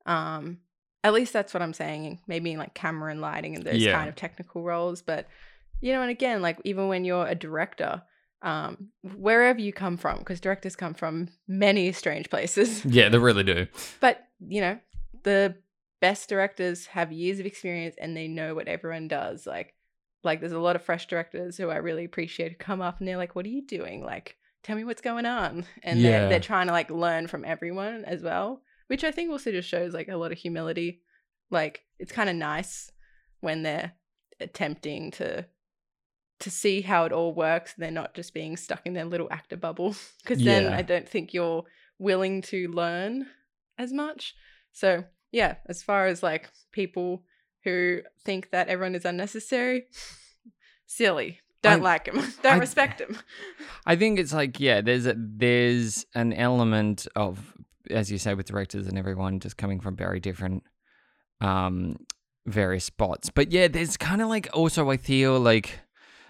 [0.06, 0.60] Um,
[1.04, 2.20] at least that's what I'm saying.
[2.28, 3.94] Maybe in like camera and lighting and those Yeah.
[3.94, 5.02] kind of technical roles.
[5.02, 5.28] But
[5.80, 8.02] you know, and again, like even when you're a director,
[8.42, 12.84] um, wherever you come from, because directors come from many strange places.
[12.86, 13.68] yeah, they really do.
[14.02, 14.80] But you know,
[15.24, 15.56] the
[16.00, 19.46] best directors have years of experience and they know what everyone does.
[19.48, 19.74] Like,
[20.24, 23.08] like there's a lot of fresh directors who I really appreciate who come up and
[23.08, 24.04] they're like, "What are you doing?
[24.04, 26.20] Like, tell me what's going on." And Yeah.
[26.20, 29.70] they're they're trying to like learn from everyone as well, which I think also just
[29.70, 31.02] shows like a lot of humility.
[31.50, 32.92] Like, it's kind of nice
[33.40, 33.94] when they're
[34.40, 35.46] attempting to
[36.40, 37.74] to see how it all works.
[37.76, 40.76] They're not just being stuck in their little actor bubble because then Yeah.
[40.76, 41.64] I don't think you're
[41.98, 43.26] willing to learn
[43.80, 44.36] as much.
[44.72, 47.24] So, yeah, as far as like people
[47.64, 49.86] who think that everyone is unnecessary,
[50.86, 51.40] silly.
[51.64, 52.16] Don't I- like them.
[52.44, 53.18] Don't I- respect them.
[53.86, 57.54] I think it's like yeah, there's a there's an element of
[57.90, 60.64] as you say with directors and everyone just coming from very different
[61.42, 61.98] um
[62.46, 63.30] various spots.
[63.30, 65.80] But yeah, there's kind of like also I feel like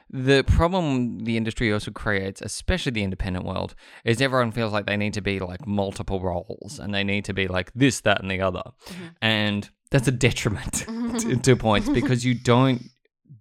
[0.10, 4.98] the problem the industry also creates, especially the independent world, is everyone feels like they
[4.98, 8.32] need to be like multiple roles and they need to be like this, that, and
[8.32, 8.64] the other.
[8.88, 9.16] Mhm.
[9.22, 10.74] And that's a detriment
[11.20, 12.84] to, to points because you don't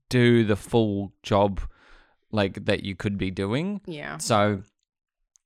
[0.09, 1.61] do the full job
[2.33, 3.81] like that you could be doing.
[3.87, 4.18] Yeah.
[4.18, 4.62] So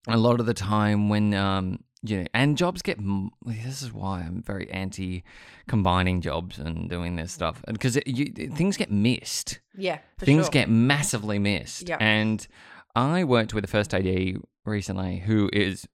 [0.09, 2.99] a lot of the time when um you know and jobs get
[3.45, 5.23] this is why I'm very anti
[5.69, 9.61] combining jobs and doing this stuff because you, things get missed.
[9.77, 9.99] Yeah.
[10.19, 10.51] Things sure.
[10.51, 11.89] get massively missed.
[11.89, 11.99] Yeah.
[12.01, 12.47] And
[12.95, 15.87] I worked with a first AD recently who is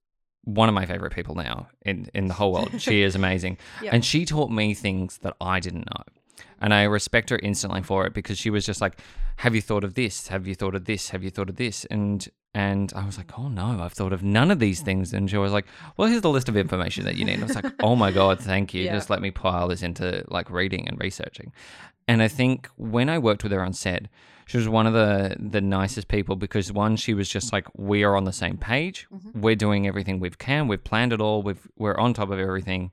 [0.45, 2.81] one of my favorite people now in in the whole world.
[2.81, 3.59] she is amazing.
[3.90, 6.03] And she taught me things that I didn't know.
[6.61, 9.01] And I respect her instantly for it because she was just like,
[9.37, 10.29] "Have you thought of this?
[10.29, 11.11] Have you thought of this?
[11.11, 14.22] Have you thought of this?" And and I was like, "Oh no, I've thought of
[14.22, 17.16] none of these things." And she was like, "Well, here's the list of information that
[17.16, 18.85] you need." And I was like, "Oh my god, thank you!
[18.87, 18.94] Yeah.
[18.94, 21.53] Just let me pile this into like reading and researching."
[22.09, 24.07] And I think when I worked with her on set,
[24.46, 28.05] she was one of the the nicest people because one, she was just like, "We
[28.05, 29.07] are on the same page.
[29.12, 29.40] Mm-hmm.
[29.40, 30.68] We're doing everything we can.
[30.68, 31.42] We've planned it all.
[31.42, 32.90] We've we're on top of everything."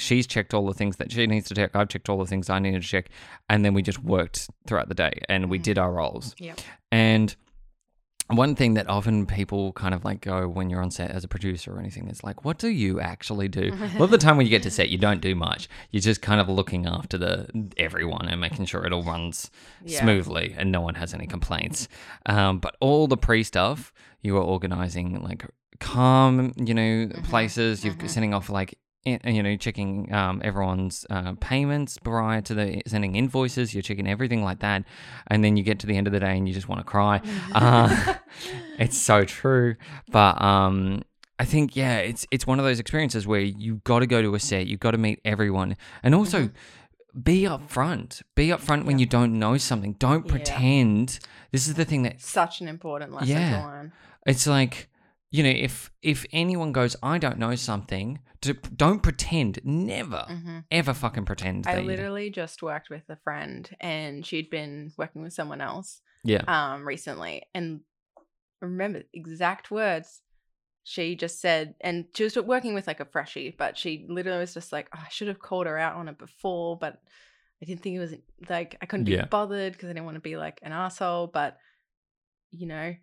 [0.00, 1.74] She's checked all the things that she needs to check.
[1.74, 3.10] I've checked all the things I needed to check.
[3.48, 5.84] And then we just worked throughout the day and we did mm-hmm.
[5.84, 6.34] our roles.
[6.38, 6.54] Yeah.
[6.90, 7.34] And
[8.28, 11.28] one thing that often people kind of like go when you're on set as a
[11.28, 13.72] producer or anything is like, what do you actually do?
[13.72, 15.68] a lot of the time when you get to set, you don't do much.
[15.90, 19.50] You're just kind of looking after the everyone and making sure it all runs
[19.82, 20.00] Yeah.
[20.00, 21.88] smoothly and no one has any complaints.
[22.26, 25.46] Um, but all the pre stuff, you are organizing like
[25.80, 27.22] calm, you know, mm-hmm.
[27.22, 27.82] places.
[27.82, 28.06] You're mm-hmm.
[28.08, 33.14] sending off like in- you know, checking um, everyone's uh, payments prior to the sending
[33.16, 33.72] invoices.
[33.74, 34.84] You're checking everything like that,
[35.28, 36.84] and then you get to the end of the day and you just want to
[36.84, 37.20] cry.
[37.54, 38.14] Uh,
[38.78, 39.76] it's so true,
[40.10, 41.02] but um,
[41.38, 44.34] I think yeah, it's it's one of those experiences where you've got to go to
[44.34, 46.50] a set, you've got to meet everyone, and also.
[47.20, 48.22] Be upfront.
[48.36, 49.94] Be upfront when you don't know something.
[49.94, 50.30] Don't Yeah.
[50.30, 51.18] pretend.
[51.50, 53.60] This is the thing that Such an important lesson Yeah.
[53.62, 53.92] to learn.
[54.26, 54.88] it's like,
[55.30, 59.60] you know, if if anyone goes, I don't know something, to, don't pretend.
[59.64, 60.64] Never, Mhm.
[60.70, 61.66] ever fucking pretend.
[61.66, 65.60] I that you- literally just worked with a friend and she'd been working with someone
[65.60, 67.80] else yeah, um recently and
[68.60, 70.20] remember exact words
[70.82, 74.54] she just said and she was working with like a freshie but she literally was
[74.54, 77.00] just like oh, I should have called her out on it before but
[77.62, 78.14] I didn't think it was
[78.48, 79.26] like I couldn't be Yeah.
[79.26, 81.58] bothered because I didn't want to be like an asshole but
[82.50, 82.94] you know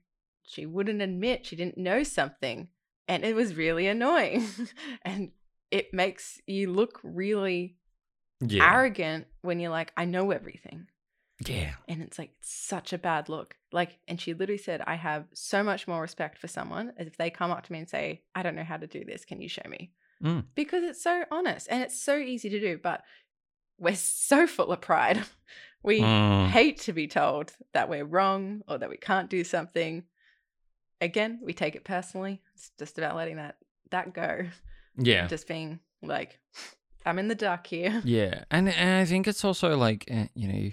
[0.46, 2.68] she wouldn't admit she didn't know something
[3.08, 4.46] and it was really annoying
[5.04, 5.32] and
[5.72, 7.76] it makes you look really
[8.42, 10.88] yeah, arrogant when you're like I know everything.
[11.46, 15.26] Yeah, and it's like such a bad look like and she literally said i have
[15.34, 18.22] so much more respect for someone as if they come up to me and say
[18.34, 19.92] i don't know how to do this can you show me
[20.24, 20.46] Mm.
[20.56, 23.04] because it's so honest and it's so easy to do but
[23.78, 25.22] we're so full of pride.
[25.84, 26.48] We Mm.
[26.48, 30.04] hate to be told that we're wrong or that we can't do something
[31.02, 33.58] again we take it personally it's just about letting that
[33.92, 34.46] that go
[34.98, 36.40] yeah, just being like
[37.06, 38.46] i'm in the dark here yeah.
[38.50, 40.70] And and I think it's also like eh, you know,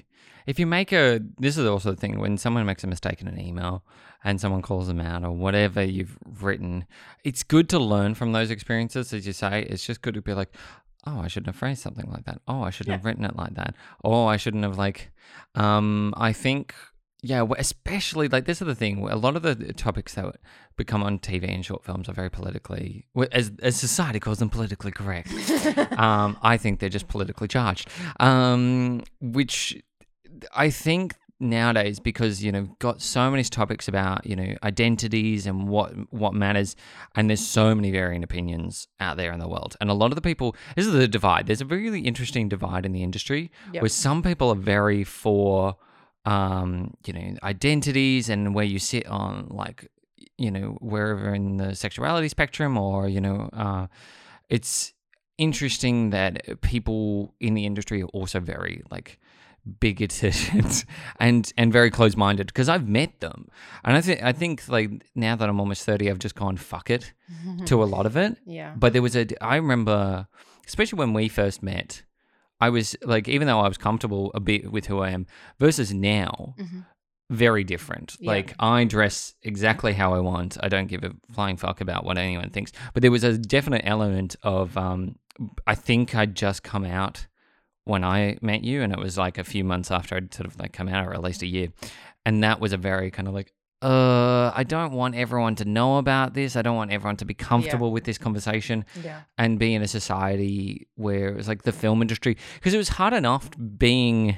[0.47, 3.29] if you make a this is also the thing when someone makes a mistake in
[3.29, 3.85] an email
[4.25, 6.87] and someone calls them out or whatever you've written,
[7.25, 9.13] it's good to learn from those experiences.
[9.13, 10.55] As you say, it's just good to be like.
[11.05, 12.41] Oh, I shouldn't have phrased something like that.
[12.47, 12.99] Oh, I shouldn't Yeah.
[12.99, 13.75] have written it like that.
[14.05, 15.11] Oh, I shouldn't have like.
[15.57, 16.77] Um, I think
[17.23, 19.09] yeah, especially like this is the thing.
[19.09, 20.37] A lot of the topics that
[20.77, 24.91] become on TV and short films are very politically, as as society calls them, politically
[24.91, 25.31] correct.
[25.99, 27.89] um, I think they're just politically charged.
[28.19, 29.81] Um, which
[30.55, 35.69] I think nowadays, because you know, got so many topics about you know identities and
[35.69, 36.75] what what matters,
[37.15, 40.17] and there's so many varying opinions out there in the world, and a lot of
[40.17, 40.57] the people.
[40.75, 41.47] This is the divide.
[41.47, 43.83] There's a really interesting divide in the industry Yep.
[43.83, 45.77] where some people are very for
[46.25, 49.89] um, you know, identities and where you sit on like,
[50.39, 53.87] you know, wherever in the sexuality spectrum or, you know, uh,
[54.49, 54.93] it's
[55.39, 59.19] interesting that people in the industry are also very like
[59.81, 60.37] bigoted
[61.21, 63.49] and and very close-minded because I've met them.
[63.85, 66.91] And I think I think like now that I'm almost 30 I've just gone fuck
[66.91, 67.13] it
[67.67, 68.39] to a lot of it.
[68.47, 68.75] Yeah.
[68.77, 70.29] But there was a I remember
[70.67, 72.03] especially when we first met
[72.67, 75.27] I was like even though I was comfortable a bit with who I am
[75.59, 76.85] versus now Mhm.
[77.31, 78.31] very different Yeah.
[78.35, 82.19] like I dress exactly how I want I don't give a flying fuck about what
[82.19, 85.17] anyone thinks but there was a definite element of um
[85.67, 87.27] I think I'd just come out
[87.85, 90.59] when I met you and it was like a few months after I'd sort of
[90.61, 91.69] like come out or at least a year
[92.27, 95.99] and that was a very kind of like uh I don't want everyone to know
[95.99, 96.57] about this.
[96.57, 99.23] I don't want everyone to be comfortable with this conversation yeah.
[99.39, 102.91] and be in a society where it was like the film industry because it was
[102.91, 104.37] hard enough being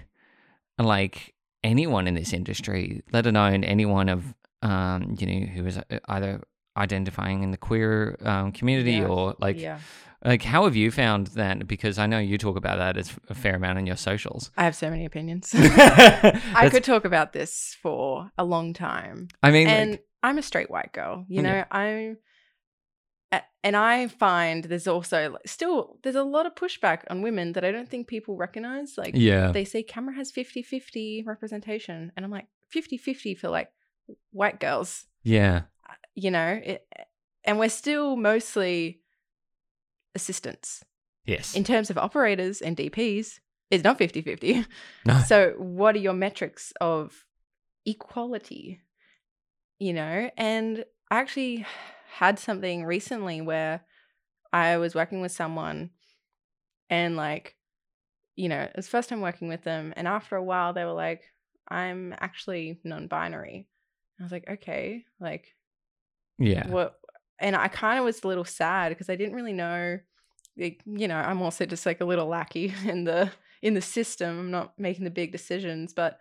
[0.78, 5.82] like anyone in this industry let alone anyone of um you know who is uh,
[6.09, 6.42] either
[6.76, 9.07] identifying in the queer um, community Yeah.
[9.07, 9.78] or like yeah
[10.25, 13.35] like how have you found that because i know you talk about that as a
[13.35, 15.51] fair amount in your socials I have so many opinions.
[15.55, 19.29] I could talk about this for a long time.
[19.43, 21.43] i mean And like, I'm a straight white girl, you Yeah.
[21.43, 22.16] know, I'm
[23.62, 27.72] and I find there's also still there's a lot of pushback on women that I
[27.72, 28.97] don't think people recognize.
[28.97, 33.70] Like yeah they say camera has 50-50 representation and I'm like 50-50 for like
[34.31, 36.87] white girls, yeah uh, you know, it,
[37.45, 39.01] and we're still mostly
[40.14, 40.84] assistants.
[41.24, 43.40] yes In terms of operators and DPs,
[43.70, 44.64] It's not 50 50.
[45.06, 45.18] No.
[45.26, 47.24] So, what are your metrics of
[47.86, 48.80] equality?
[49.78, 51.66] You know, and I actually
[52.14, 53.82] had something recently where
[54.52, 55.90] I was working with someone
[56.88, 57.56] and, like,
[58.36, 59.92] you know, it was first time working with them.
[59.96, 61.22] And after a while, they were like,
[61.68, 63.66] I'm actually non binary.
[64.20, 65.54] I was like, okay, like,
[66.38, 66.68] Yeah.
[66.68, 66.98] what?
[67.41, 69.99] And I kind of was a little sad because I didn't really know.
[70.57, 73.30] Like, you know, I'm also just like a little lackey in the
[73.62, 74.39] in the system.
[74.39, 76.18] I'm not making the big decisions, but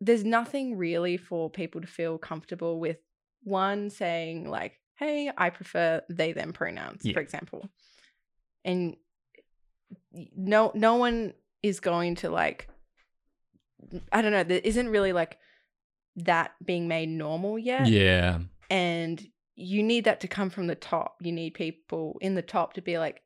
[0.00, 2.98] there's nothing really for people to feel comfortable with.
[3.44, 7.14] One saying like, "Hey, I prefer they them pronouns," Yeah.
[7.14, 7.68] for example,
[8.64, 8.96] and
[10.36, 12.68] no no one is going to like
[14.12, 15.38] I don't know, there isn't really like
[16.16, 17.88] that being made normal yet.
[17.88, 18.40] Yeah.
[18.70, 21.16] And you need that to come from the top.
[21.20, 23.22] You need people in the top to be like,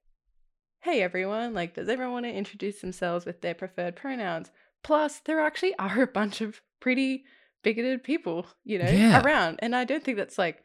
[0.81, 4.51] hey, everyone, like, does everyone want to introduce themselves with their preferred pronouns?
[4.83, 7.25] Plus, there actually are a bunch of pretty
[7.63, 9.23] bigoted people, you know, Yeah.
[9.23, 9.59] around.
[9.61, 10.65] And I don't think that's like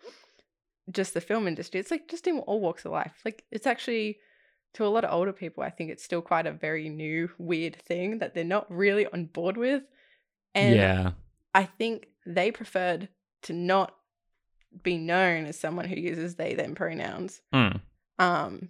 [0.91, 1.79] just the film industry.
[1.79, 3.13] It's like just in all walks of life.
[3.25, 4.17] Like, it's actually
[4.73, 7.75] to a lot of older people, I think it's still quite a very new, weird
[7.75, 9.83] thing that they're not really on board with.
[10.55, 11.11] And yeah.
[11.53, 13.09] I think they preferred
[13.43, 13.93] to not
[14.83, 17.81] be known as someone who uses they them pronouns Mm.
[18.19, 18.69] um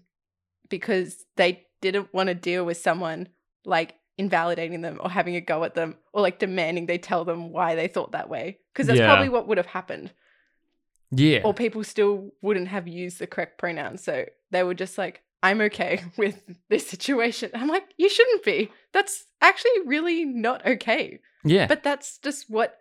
[0.69, 3.27] because they didn't want to deal with someone
[3.65, 7.51] like invalidating them or having a go at them or like demanding they tell them
[7.51, 9.07] why they thought that way because that's Yeah.
[9.07, 10.11] probably what would have happened
[11.11, 11.41] Yeah.
[11.43, 15.61] or people still wouldn't have used the correct pronouns so they were just like i'm
[15.61, 21.67] okay with this situation i'm like you shouldn't be that's actually really not okay yeah.
[21.67, 22.77] but that's just what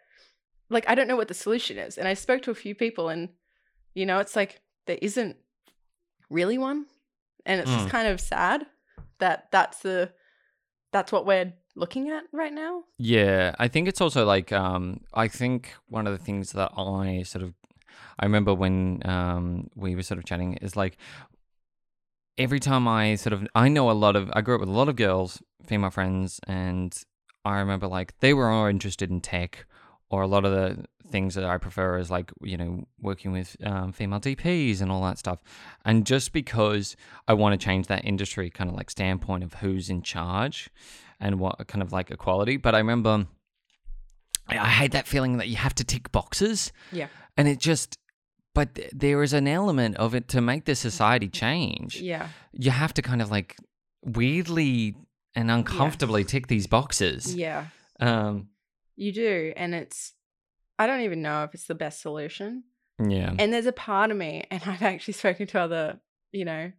[0.71, 3.09] like i don't know what the solution is and i spoke to a few people
[3.09, 3.29] and
[3.95, 5.37] you know it's like there isn't
[6.31, 6.87] really one
[7.45, 7.91] and it's just Mm.
[7.91, 8.67] kind of sad
[9.19, 10.13] that that's the
[10.93, 15.29] that's what we're looking at right now Yeah, I think it's also like um I
[15.29, 17.55] think one of the things that I sort of
[18.19, 20.97] I remember when um we were sort of chatting is like
[22.39, 24.73] every time I sort of I know a lot of I grew up with a
[24.73, 26.97] lot of girls, female friends, and
[27.45, 29.67] I remember like they were all interested in tech
[30.11, 33.57] or a lot of the things that I prefer is like, you know, working with
[33.65, 35.41] um, female DPs and all that stuff.
[35.85, 36.97] And just because
[37.27, 40.71] I want to change that industry kind of like standpoint of who's in charge
[41.19, 42.57] and what kind of like equality.
[42.59, 43.27] But I remember
[44.49, 46.73] I hate that feeling that you have to tick boxes.
[46.93, 47.07] Yeah.
[47.37, 47.97] And it just,
[48.55, 52.01] but there is an element of it to make the society change.
[52.01, 53.57] yeah You have to kind of like
[54.05, 54.97] weirdly
[55.35, 57.35] and uncomfortably tick these boxes.
[57.35, 57.67] yeah
[58.01, 58.49] Um,
[59.01, 60.13] you do and it's
[60.79, 62.65] i don't even know if it's the best solution
[63.09, 63.35] yeah.
[63.39, 66.01] And there's a part of me, and I've actually spoken to other,
[66.33, 66.73] you know,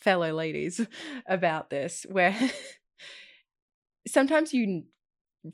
[0.00, 0.80] fellow ladies
[1.26, 2.36] about this, where
[4.08, 4.84] sometimes you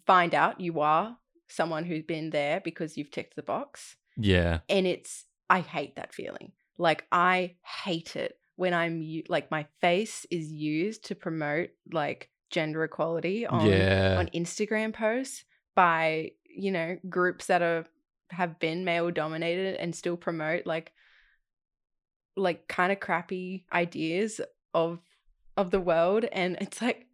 [0.07, 1.17] find out you are
[1.49, 3.97] someone who's been there because you've ticked the box.
[4.17, 4.61] Yeah.
[4.69, 6.53] And it's, I hate that feeling.
[6.79, 7.55] Like, I
[7.85, 13.67] hate it when I'm like, my face is used to promote like gender equality on,
[13.67, 14.17] yeah.
[14.19, 15.45] on Instagram posts
[15.77, 17.85] by, you know, groups that are
[18.31, 20.93] have been male dominated and still promote like
[22.37, 24.41] like kind of crappy ideas
[24.75, 24.99] of
[25.57, 27.07] of the world and it's like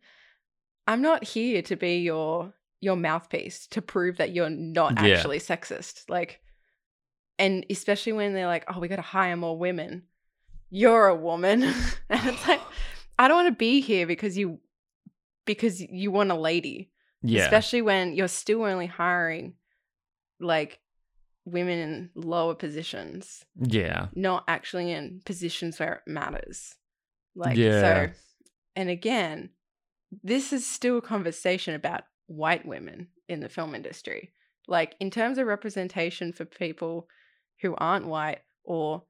[0.87, 5.17] I'm not here to be your your mouthpiece to prove that you're not Yeah.
[5.17, 6.41] actually sexist like
[7.39, 10.05] and especially when they're like oh we got to hire more women.
[10.71, 11.63] You're a woman.
[12.09, 12.61] And it's like
[13.19, 14.59] I don't want to be here because you
[15.45, 16.91] because you want a lady
[17.23, 17.45] yeah.
[17.45, 19.55] especially when you're still only hiring
[20.41, 20.81] like
[21.45, 24.07] women in lower positions yeah.
[24.15, 26.75] not actually in positions where it matters
[27.35, 27.81] like Yeah.
[27.81, 28.13] so
[28.77, 29.51] and again
[30.23, 34.33] this is still a conversation about white women in the film industry
[34.69, 37.09] like in terms of representation for people
[37.61, 39.03] who aren't white or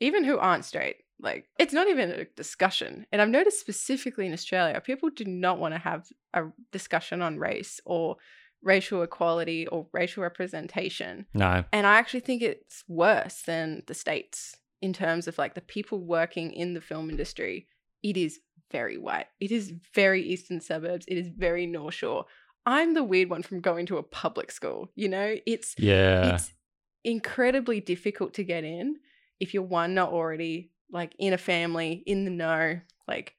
[0.00, 4.32] even who aren't straight like it's not even a discussion and i've noticed specifically in
[4.32, 8.16] australia people do not want to have a discussion on race or
[8.62, 11.64] racial equality or racial representation No.
[11.72, 15.98] and I actually think it's worse than the States in terms of like the people
[16.00, 17.66] working in the film industry.
[18.02, 18.40] It is
[18.72, 19.26] very white.
[19.38, 21.04] It is very eastern suburbs.
[21.08, 22.24] It is very North Shore.
[22.64, 24.88] I'm the weird one from going to a public school.
[24.94, 26.34] You know, it's Yeah.
[26.34, 26.52] it's
[27.04, 28.96] incredibly difficult to get in
[29.40, 33.34] if you're one not already like in a family in the know like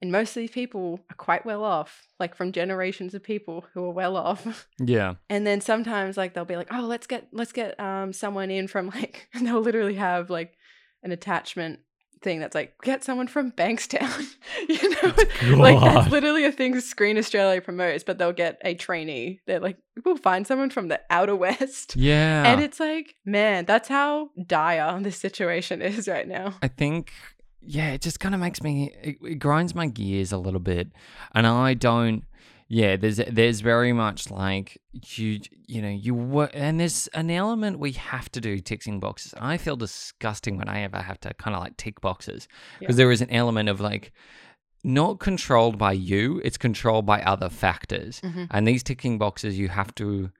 [0.00, 3.84] and most of these people are quite well off like from generations of people who
[3.84, 5.14] are well off yeah.
[5.30, 8.68] and then sometimes like they'll be like oh let's get let's get um someone in
[8.68, 10.56] from like and they'll literally have like
[11.02, 11.80] an attachment
[12.24, 14.34] thing that's like get someone from Bankstown.
[14.68, 19.40] you know, like that's literally a thing Screen Australia promotes, but they'll get a trainee.
[19.46, 21.94] They're like, we'll find someone from the outer west.
[21.94, 22.50] Yeah.
[22.50, 26.54] And it's like, man, that's how dire this situation is right now.
[26.62, 27.12] I think,
[27.60, 30.88] yeah, it just kind of makes me, it, it grinds my gears a little bit.
[31.32, 32.24] And I don't,
[32.68, 34.78] yeah, there's there's very much like
[35.16, 39.34] you you know you work and there's an element we have to do ticking boxes.
[39.38, 42.48] I feel disgusting when I ever have to kind of like tick boxes
[42.78, 43.04] because Yeah.
[43.04, 44.12] there is an element of like
[44.82, 48.20] not controlled by you, it's controlled by other factors.
[48.22, 48.48] Mhm.
[48.50, 50.30] And these ticking boxes you have to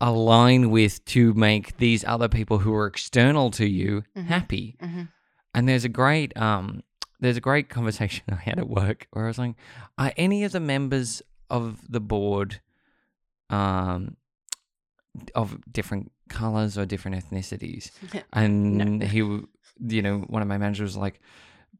[0.00, 4.26] align with to make these other people who are external to you Mhm.
[4.26, 4.76] happy.
[4.82, 5.08] Mhm.
[5.54, 6.82] And there's a great um
[7.18, 9.54] there's a great conversation I had at work where I was like,
[9.96, 12.60] are any of the members of the board
[13.50, 14.16] um
[15.34, 17.90] of different colors or different ethnicities?
[18.32, 21.20] And he you know, one of my managers was like,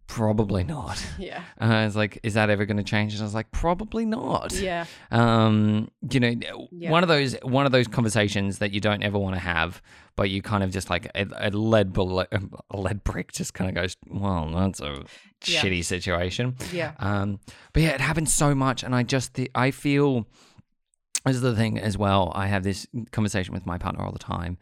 [0.06, 1.04] probably not.
[1.18, 1.42] Yeah.
[1.58, 3.12] And I was like, is that ever going to change?
[3.14, 4.52] And I was like, probably not.
[4.52, 4.84] Yeah.
[5.10, 6.90] Um, you know, Yeah.
[6.90, 9.80] one of those one of those conversations that you don't ever want to have,
[10.14, 12.28] but you kind of just like a, a lead bullet,
[12.70, 15.04] a lead brick just kind of goes, well, that's a
[15.46, 15.62] Yeah.
[15.62, 16.56] shitty situation.
[16.72, 16.92] Yeah.
[16.98, 17.40] Um,
[17.72, 20.26] but yeah, it happens so much, and I just I feel
[21.24, 22.30] this is the thing as well.
[22.34, 24.58] I have this conversation with my partner all the time,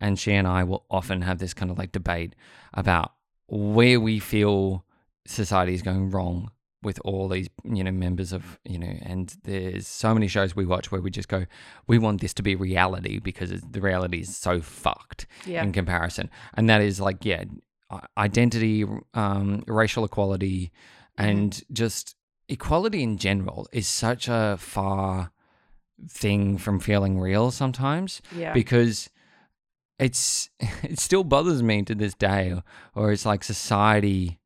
[0.00, 2.34] and she and I will often have this kind of like debate
[2.72, 3.12] about
[3.48, 4.84] where we feel
[5.26, 6.50] society is going wrong
[6.82, 10.64] with all these you know members of you know and there's so many shows we
[10.66, 11.44] watch where we just go
[11.88, 15.62] we want this to be reality because the reality is so fucked Yeah.
[15.64, 17.44] in comparison and that is like yeah
[18.16, 20.72] identity um racial equality
[21.18, 21.30] Mm-hmm.
[21.30, 22.14] and just
[22.46, 25.30] equality in general is such a far
[26.10, 28.52] thing from feeling real sometimes Yeah.
[28.52, 29.08] because
[29.98, 30.50] it's
[30.82, 32.54] it still bothers me to this day
[32.94, 34.38] or it's like society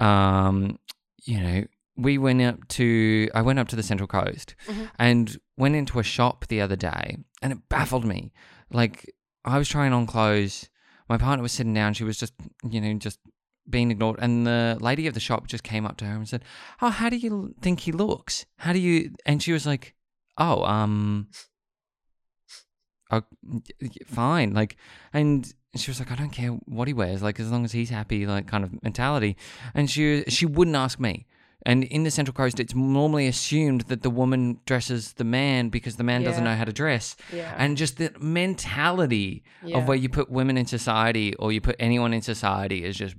[0.00, 0.78] um
[1.24, 1.64] you know
[1.96, 4.90] we went up to i went up to the central coast Mhm.
[4.98, 8.32] and went into a shop the other day and it baffled me.
[8.70, 9.12] Like
[9.44, 10.68] i was trying on clothes.
[11.08, 11.94] My partner was sitting down.
[11.94, 12.32] She was just
[12.68, 13.18] you know just
[13.68, 14.18] being ignored.
[14.20, 16.44] And the lady of the shop just came up to her and said
[16.80, 18.46] oh how do you think he looks?
[18.58, 19.94] How do you and she was like
[20.38, 21.28] oh um
[23.10, 23.22] oh,
[24.06, 24.54] fine.
[24.54, 24.76] Like
[25.12, 27.90] and she was like i don't care what he wears like as long as he's
[27.90, 29.36] happy like kind of mentality
[29.74, 31.26] and she she wouldn't ask me
[31.66, 35.96] and in the central coast it's normally assumed that the woman dresses the man because
[35.96, 36.50] the man doesn't Yeah.
[36.52, 37.54] know how to dress yeah.
[37.58, 39.78] and just the mentality yeah.
[39.78, 43.14] of where you put women in society or you put anyone in society is just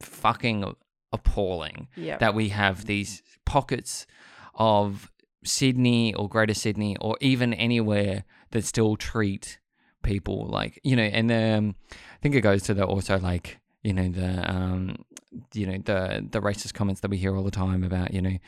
[0.00, 0.74] fucking
[1.12, 2.18] appalling yeah.
[2.18, 4.06] that we have these pockets
[4.54, 5.10] of
[5.44, 9.58] Sydney or Greater Sydney or even anywhere that still treat
[10.06, 13.92] people like you know and um, I think it goes to the also like you
[13.92, 15.04] know the um
[15.52, 18.38] you know the the racist comments that we hear all the time about you know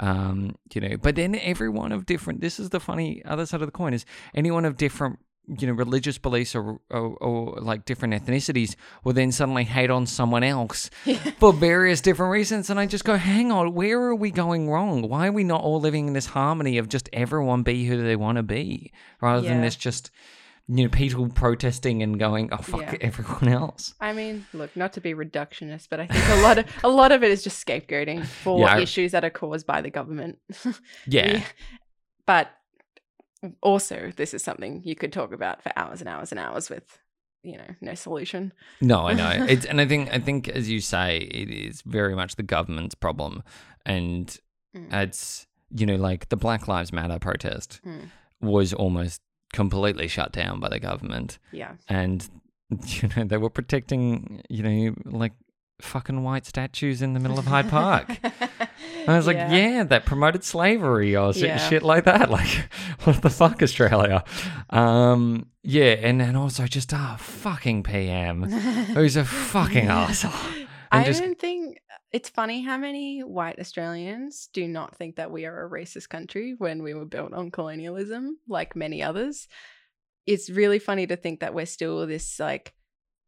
[0.00, 3.68] um you know but then everyone of different this is the funny other side of
[3.68, 5.18] the coin is anyone of different
[5.58, 10.06] you know religious beliefs or, or, or like different ethnicities will then suddenly hate on
[10.06, 10.90] someone else
[11.38, 15.08] for various different reasons and i just go hang on where are we going wrong?
[15.08, 18.16] Why are we not all living in this harmony of just everyone be who they
[18.16, 20.10] want to be rather than this just
[20.68, 22.96] you know people protesting and going oh fuck Yeah.
[23.00, 26.66] everyone else I mean, look, not to be reductionist, but I think a lot of
[26.84, 29.80] a lot of it is just scapegoating for Yeah, I- issues that are caused by
[29.80, 30.38] the government.
[31.06, 31.44] yeah We-
[32.26, 32.50] But
[33.62, 36.98] also, this is something you could talk about for hours and hours and hours with,
[37.42, 38.52] you know, no solution.
[38.80, 39.46] No, I know.
[39.48, 42.94] It's and I think I think as you say, it is very much the government's
[42.94, 43.42] problem,
[43.86, 44.36] and
[44.76, 44.92] Mm.
[44.92, 48.10] it's you know like the Black Lives Matter protest Mm.
[48.42, 49.22] was almost
[49.52, 51.72] completely shut down by the government, Yeah.
[51.88, 52.28] and
[52.86, 55.32] you know they were protecting you know like
[55.80, 58.18] fucking white statues in the middle of Hyde Park.
[58.20, 59.84] And I was like, yeah.
[59.84, 61.68] that promoted slavery or shit, Yeah.
[61.68, 62.28] shit like that.
[62.38, 62.68] Like,
[63.04, 64.24] what the fuck, Australia?
[64.70, 70.32] Um, yeah, and then also just ah, fucking PM, who's a fucking asshole.
[70.90, 71.78] I And just don't think
[72.12, 76.54] it's funny how many white Australians do not think that we are a racist country
[76.56, 79.46] when we were built on colonialism, like many others.
[80.26, 82.72] It's really funny to think that we're still this like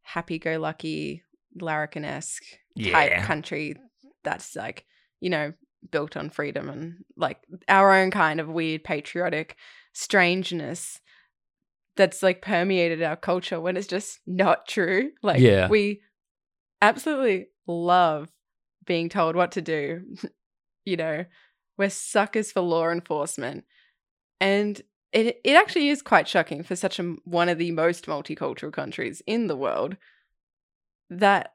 [0.01, 1.23] happy-go-lucky,
[1.59, 2.43] larrikin-esque
[2.91, 3.75] type country
[4.23, 4.85] that's like,
[5.19, 5.53] you know,
[5.89, 9.57] built on freedom and like our own kind of weird patriotic
[9.93, 10.99] strangeness
[11.97, 15.11] that's like permeated our culture when it's just not true.
[15.21, 15.67] Like Yeah.
[15.69, 16.01] we
[16.81, 18.29] absolutely love
[18.85, 20.03] being told what to do.
[20.85, 21.25] you know,
[21.77, 23.63] we're suckers for law enforcement.
[24.39, 24.81] And
[25.13, 29.21] it it actually is quite shocking for such a one of the most multicultural countries
[29.27, 29.97] in the world
[31.09, 31.53] that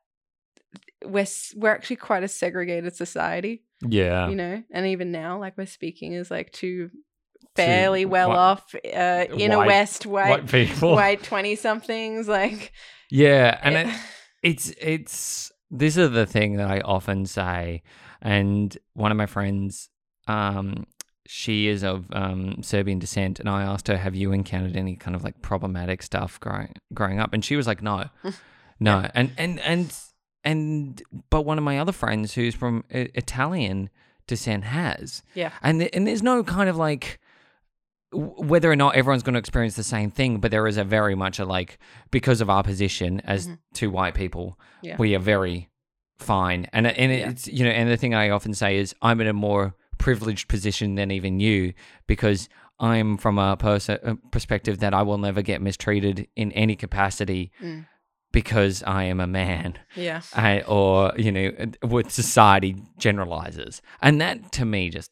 [1.04, 4.28] we're we're actually quite a segregated society, Yeah.
[4.28, 4.62] you know.
[4.70, 6.90] And even now, like we're speaking as like two
[7.54, 10.92] fairly Two well white- off uh, inner white- west white White people.
[10.92, 12.28] white twenty somethings.
[12.36, 12.72] Like
[13.10, 13.98] Yeah, and it, eh,
[14.42, 17.82] it's it's this is the thing that I often say,
[18.22, 19.90] and one of my friends,
[20.28, 20.86] um,
[21.26, 25.16] she is of um, Serbian descent, and I asked her, "Have you encountered any kind
[25.16, 28.04] of like problematic stuff growing growing up?" And she was like, "No,
[28.80, 29.94] no," and and and
[30.44, 33.90] and but one of my other friends who's from Italian
[34.28, 35.50] descent has, Yeah.
[35.62, 37.18] and and there's no kind of like
[38.16, 41.14] whether or not everyone's going to experience the same thing, but there is a very
[41.14, 41.78] much a like
[42.10, 43.58] because of our position as Mhm.
[43.74, 44.96] two white people, Yeah.
[44.98, 45.68] we are very
[46.18, 46.66] fine.
[46.72, 47.30] And and Yeah.
[47.30, 50.48] it's you know, and the thing I often say is I'm in a more privileged
[50.48, 51.72] position than even you
[52.06, 52.48] because
[52.78, 57.50] I'm from a, pers- a perspective that I will never get mistreated in any capacity
[57.62, 57.86] Mm.
[58.32, 60.20] because I am a man yeah.
[60.34, 61.50] I, or you know
[61.82, 65.10] what society generalizes and that to me just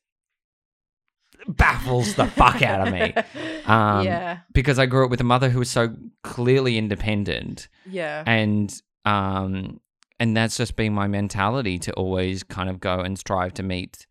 [1.48, 3.12] baffles the fuck out of me
[3.66, 4.38] um, yeah.
[4.52, 8.22] because i grew up with a mother who was so clearly independent Yeah.
[8.26, 8.74] and
[9.04, 9.80] um
[10.20, 14.06] and that's just been my mentality to always kind of go and strive to meet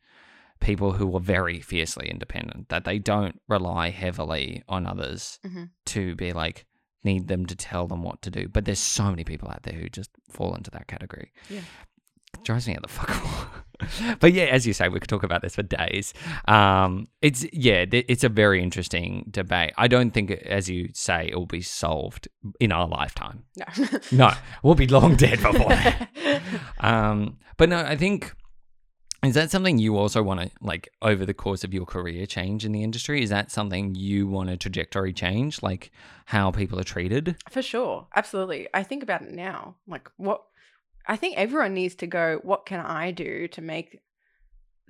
[0.60, 5.70] people who are very fiercely independent that they don't rely heavily on others Mhm.
[5.88, 6.66] to be like
[7.04, 9.74] need them to tell them what to do but there's so many people out there
[9.74, 11.62] who just fall into that category Yeah.
[12.44, 13.50] Drives me out the fuck off.
[14.20, 16.14] but yeah as you say we could talk about this for days
[16.48, 21.36] um it's yeah it's a very interesting debate i don't think as you say it
[21.36, 22.28] will be solved
[22.62, 23.66] in our lifetime No.
[24.12, 24.32] no,
[24.62, 26.10] we'll be long dead before that.
[26.80, 28.34] um, but no, I think
[29.24, 32.66] is that something you also want to like over the course of your career change
[32.66, 33.24] in the industry?
[33.24, 35.92] Is that something you want a trajectory change, like
[36.26, 37.38] how people are treated?
[37.50, 38.08] For sure.
[38.18, 38.68] Absolutely.
[38.74, 39.76] I think about it now.
[39.88, 40.42] Like what
[41.06, 44.00] I think everyone needs to go, what can I do to make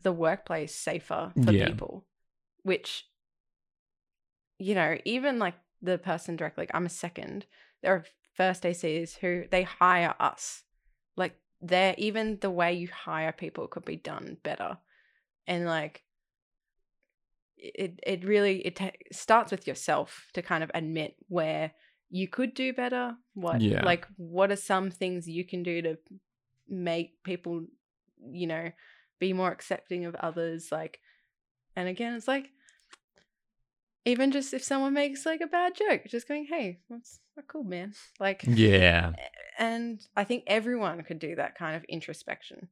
[0.02, 1.66] the workplace safer for Yeah.
[1.68, 2.06] people?
[2.64, 3.06] Which
[4.60, 7.46] you know, even like the person directly, like I'm a second.
[7.82, 10.64] There are first ACs who they hire us.
[11.18, 14.78] Like they're even the way you hire people could be done better.
[15.48, 16.04] And like
[17.58, 21.72] it it really it ta- starts with yourself to kind of admit where
[22.14, 23.16] you could do better?
[23.34, 23.84] What Yeah.
[23.84, 25.98] like what are some things you can do to
[26.70, 27.66] make people
[28.32, 28.72] you know
[29.20, 30.72] be more accepting of others?
[30.72, 31.00] Like
[31.76, 32.52] and again it's like
[34.06, 37.64] even just if someone makes like a bad joke just going hey that's not cool
[37.64, 37.94] man.
[38.20, 39.14] Like Yeah,
[39.58, 42.70] and i think everyone could do that kind of introspection.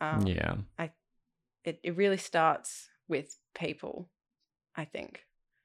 [0.00, 0.56] Um, yeah,
[1.64, 4.10] it, it really starts with people
[4.76, 5.20] i think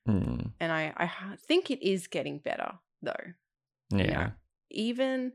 [0.09, 3.33] Mm, and I think it is getting better though
[3.91, 4.31] yeah,
[4.69, 5.31] even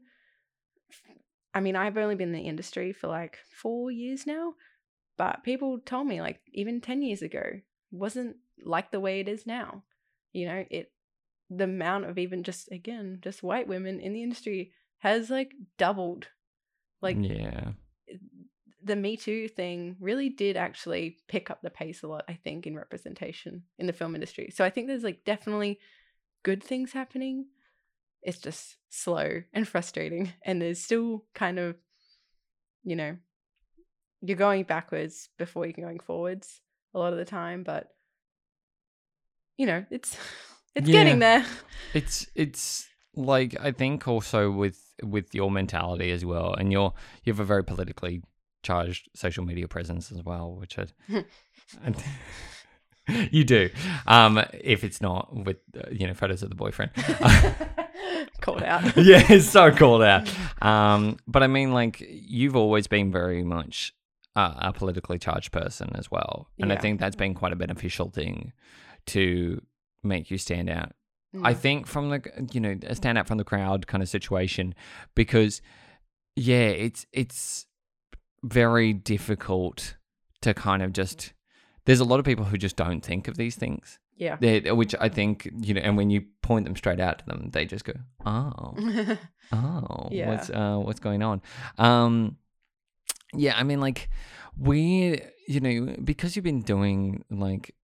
[1.55, 4.55] i mean i've only been in the industry for like four years now
[5.16, 7.43] but people told me like even 10 years ago
[7.91, 9.83] wasn't like the way it is now
[10.35, 10.64] you know?
[10.68, 10.91] It
[11.49, 16.29] the amount of even just again just white women in the industry has like doubled.
[17.01, 17.72] Like yeah,
[18.85, 22.66] the Me Too thing really did actually pick up the pace a lot, I think,
[22.66, 24.51] in representation in the film industry.
[24.55, 25.78] So I think there's like definitely
[26.43, 27.47] good things happening.
[28.22, 30.32] It's just slow and frustrating.
[30.45, 31.76] And there's still kind of,
[32.85, 33.16] you know,
[34.20, 36.61] you're going backwards before you're going forwards
[36.95, 37.62] a lot of the time.
[37.62, 37.89] But,
[39.57, 40.16] you know, it's
[40.74, 40.95] it's Yeah.
[40.95, 41.45] getting there.
[41.95, 46.93] it's it's like I think also with with your mentality as well, and you're
[47.24, 48.22] you have a very politically
[48.64, 50.86] charged social media presence as well, which I,
[51.86, 51.94] I-
[53.30, 53.68] you do.
[54.06, 56.90] Um, if it's not with uh, you know photos of the boyfriend,
[58.40, 58.84] Called out.
[58.96, 60.28] yeah, it's so called out.
[60.62, 63.92] Um, but I mean, like you've always been very much
[64.36, 68.10] uh, a politically charged person as well, and I think that's been quite a beneficial
[68.10, 68.52] thing
[69.06, 69.60] to
[70.02, 70.92] make you stand out
[71.42, 71.56] I Mm.
[71.56, 74.74] think from the you know stand out from the crowd kind of situation
[75.16, 75.60] because
[76.36, 77.66] yeah, it's it's
[78.45, 79.97] very difficult
[80.42, 81.32] to kind of just
[81.86, 83.99] there's a lot of people who just don't think of these things.
[84.16, 84.36] yeah.
[84.40, 87.51] They, which I think you know, and when you point them straight out to them,
[87.53, 88.74] they just go, "Oh,
[89.53, 90.28] oh, Yeah.
[90.28, 91.42] what's uh, what's going on?"
[91.78, 92.36] Um,
[93.34, 94.09] yeah, I mean, like
[94.57, 97.74] we, you know, because you've been doing like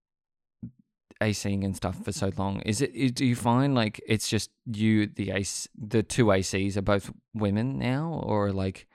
[1.21, 2.93] ACing and stuff for so long, is it?
[2.95, 7.11] is- Do you find like it's just you, the ace, the two ACs are both
[7.33, 8.87] women now, or like,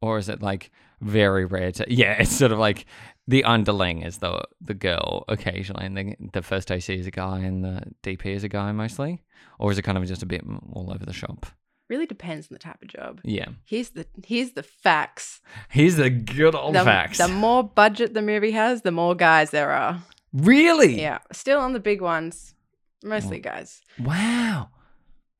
[0.00, 0.70] or is it like
[1.00, 1.86] very rare to?
[1.88, 2.86] Yeah, it's sort of like
[3.26, 7.40] the underling is the the girl occasionally, and the the first AC is a guy,
[7.40, 9.22] and the DP is a guy mostly,
[9.58, 10.42] or is it kind of just a bit
[10.72, 11.46] all over the shop?
[11.88, 13.20] really depends on the type of job.
[13.24, 13.48] Yeah.
[13.64, 15.40] Here's the here's the facts.
[15.68, 17.18] Here's the good old The, facts.
[17.18, 20.00] the more budget the movie has, the more guys there are.
[20.32, 21.00] really?
[21.00, 22.54] Yeah, still on the big ones,
[23.02, 23.80] mostly guys.
[23.98, 24.68] Wow.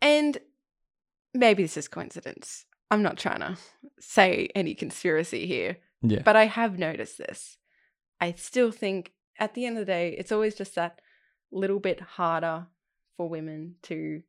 [0.03, 0.39] And
[1.33, 2.67] maybe this is coincidence.
[2.91, 3.57] I'm not trying to
[4.01, 6.23] say any conspiracy here, Yeah.
[6.23, 7.59] but I have noticed this.
[8.21, 11.01] I still think at the end of the day, it's always just that
[11.53, 12.67] little bit harder
[13.17, 14.23] for women to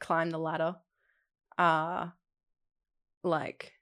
[0.00, 0.76] climb the ladder.
[1.58, 2.08] Uh
[3.22, 3.72] like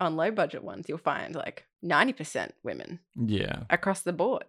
[0.00, 3.64] on low budget ones, you'll find like 90% women Yeah.
[3.70, 4.44] across the board.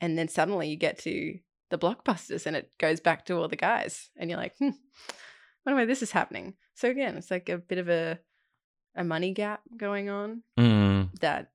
[0.00, 1.38] And then suddenly you get to
[1.70, 4.10] the blockbusters and it goes back to all the guys.
[4.16, 4.70] And you're like, hmm,
[5.66, 6.54] wonder why this is happening.
[6.78, 8.20] So again, it's like a bit of a
[8.94, 11.10] a money gap going on Mm.
[11.20, 11.50] that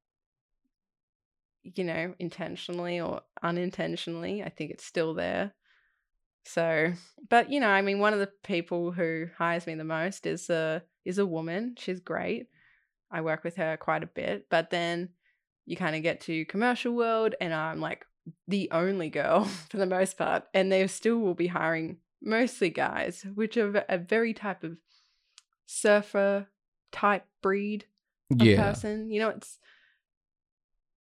[1.64, 5.54] you know, intentionally or unintentionally, I think it's still there.
[6.44, 6.92] So,
[7.30, 10.50] but you know, I mean, one of the people who hires me the most is
[10.50, 11.76] a is a woman.
[11.78, 12.48] She's great.
[13.10, 15.10] I work with her quite a bit, but then
[15.66, 18.06] you kind of get to commercial world, and I'm like
[18.50, 23.26] the only girl for the most part, and they still will be hiring mostly guys,
[23.36, 24.76] which are a very type of
[25.66, 26.48] surfer
[26.92, 27.86] type breed
[28.32, 28.64] of Yeah.
[28.64, 29.10] person.
[29.12, 29.60] You know, it's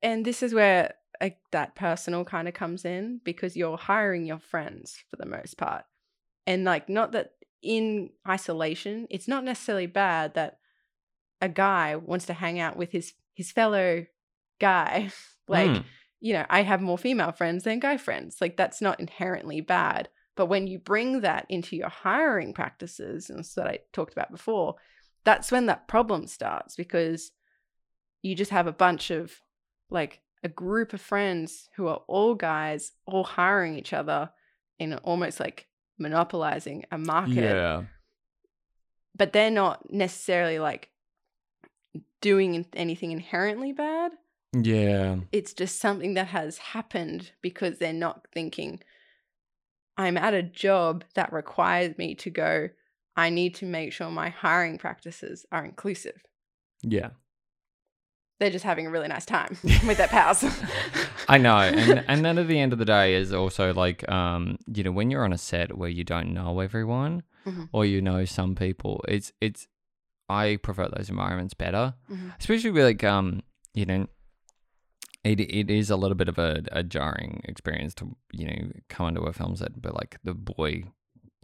[0.02, 4.38] and this is where like that personal kind of comes in because you're hiring your
[4.38, 5.84] friends for the most part.
[6.46, 7.32] And like not that
[7.62, 10.58] in isolation, it's not necessarily bad that
[11.40, 14.06] a guy wants to hang out with his his fellow
[14.60, 15.10] guy.
[15.48, 15.84] like, Mm.
[16.20, 18.36] you know, I have more female friends than guy friends.
[18.40, 20.08] Like that's not inherently bad.
[20.36, 24.30] But when you bring that into your hiring practices, and so that I talked about
[24.30, 24.76] before,
[25.24, 27.32] that's when that problem starts because
[28.22, 29.40] you just have a bunch of
[29.90, 34.30] like a group of friends who are all guys, all hiring each other
[34.78, 35.66] in almost like
[35.98, 37.34] monopolizing a market.
[37.36, 37.84] Yeah.
[39.16, 40.90] But they're not necessarily like
[42.20, 44.12] doing anything inherently bad
[44.52, 45.16] Yeah.
[45.32, 48.80] it's just something that has happened because they're not thinking
[49.98, 52.68] i'm at a job that requires me to go
[53.16, 56.22] i need to make sure my hiring practices are inclusive
[56.82, 57.10] Yeah.
[58.38, 60.44] they're just having a really nice time with their pals
[61.28, 64.58] I know, and and then at the end of the day is also like, um,
[64.72, 67.68] you know, when you're on a set where you don't know everyone Mhm.
[67.72, 69.66] or you know some people, it's it's.
[70.28, 72.32] I prefer those environments better, Mhm.
[72.38, 73.42] especially with like, um,
[73.74, 74.06] you know,
[75.26, 79.08] it it is a little bit of a, a jarring experience to you know come
[79.08, 80.84] into a film set, but like the boy.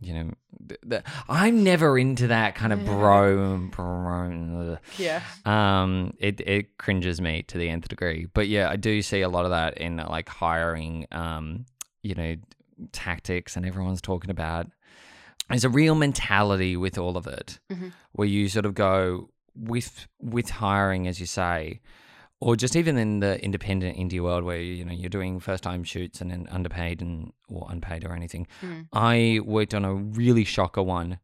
[0.05, 4.79] You know, the, the, I'm never into that kind of bro, bro.
[4.99, 8.27] yeah Um, it it cringes me to the nth degree.
[8.35, 11.67] But yeah, I do see a lot of that in like hiring, um,
[12.03, 12.35] you know,
[12.91, 14.67] tactics, and everyone's talking about.
[15.49, 17.93] There's a real mentality with all of it, Mhm.
[18.13, 21.81] where you sort of go with with hiring, as you say,
[22.43, 25.85] or just even in the independent indie world where you know you're doing first time
[25.85, 28.47] shoots and then underpaid and or unpaid or anything.
[28.61, 28.89] Mm.
[28.93, 31.19] I worked on a really shocker one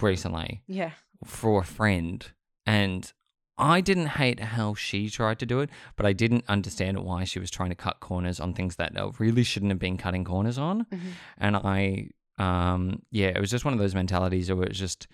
[0.00, 0.90] recently yeah
[1.24, 2.26] for a friend
[2.66, 3.12] and
[3.56, 7.38] I didn't hate how she tried to do it, but I didn't understand why she
[7.38, 10.86] was trying to cut corners on things that really shouldn't have been cutting corners on.
[10.86, 10.98] Mhm.
[11.36, 12.08] And I,
[12.38, 15.08] um, yeah, it was just one of those mentalities where it was just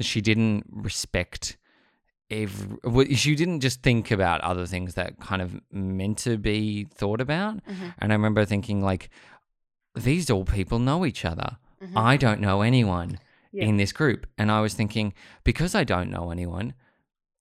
[0.00, 1.56] she didn't respect
[2.30, 3.14] every.
[3.14, 7.64] She didn't just think about other things that kind of meant to be thought about.
[7.66, 7.94] Mhm.
[7.98, 9.10] And I remember thinking like,
[9.94, 11.58] these all people know each other.
[11.82, 11.92] Mhm.
[11.96, 13.18] I don't know anyone
[13.52, 13.64] Yeah.
[13.66, 14.26] in this group.
[14.38, 15.12] And I was thinking,
[15.44, 16.74] because I don't know anyone,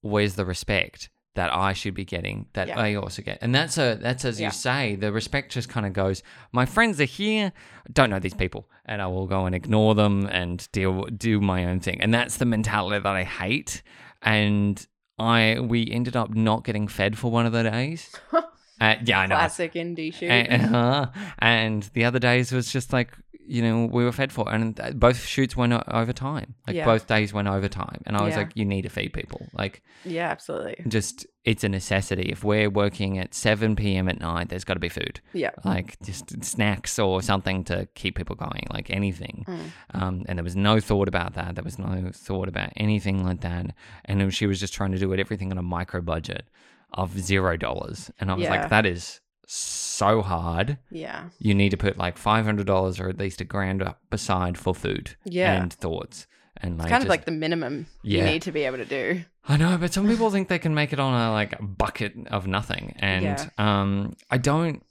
[0.01, 2.79] where's the respect that I should be getting that Yeah.
[2.79, 3.39] I also get?
[3.41, 4.47] And that's a that's as Yeah.
[4.47, 6.21] you say, the respect just kind of goes,
[6.51, 7.51] my friends are here,
[7.91, 11.65] don't know these people, and I will go and ignore them and deal do my
[11.65, 11.99] own thing.
[12.01, 13.81] And that's the mentality that I hate.
[14.23, 14.85] And
[15.19, 18.11] I we ended up not getting fed for one of the days.
[18.81, 19.35] Uh, yeah, I know.
[19.35, 21.05] classic indie shoot And, uh,
[21.39, 23.13] and the other days was just like
[23.45, 26.55] you know we were fed for, and both shoots went over time.
[26.67, 26.85] Like Yeah.
[26.85, 28.37] both days went over time, and I was Yeah.
[28.39, 29.47] like, you need to feed people.
[29.53, 32.23] Like yeah absolutely just it's a necessity.
[32.31, 34.07] If we're working at seven p.m.
[34.09, 38.15] at night, there's got to be food, yeah like just snacks or something to keep
[38.15, 39.43] people going, like anything.
[39.47, 39.59] Mm.
[40.01, 41.55] Um, and there was no thought about that.
[41.55, 43.75] There was no thought about anything like that.
[44.05, 46.45] And she was just trying to do it everything on a micro budget
[46.93, 48.51] of zero dollars, and I was Yeah.
[48.61, 53.09] like, that is so hard yeah you need to put like five hundred dollars or
[53.09, 55.61] at least a grand up aside for food Yeah.
[55.61, 56.27] and thoughts.
[56.57, 59.23] And it's like, kind of like the minimum you need to be able to do
[59.45, 62.47] I know, but some people think they can make it on a like bucket of
[62.47, 63.49] nothing, and Yeah.
[63.57, 64.81] um, I don't,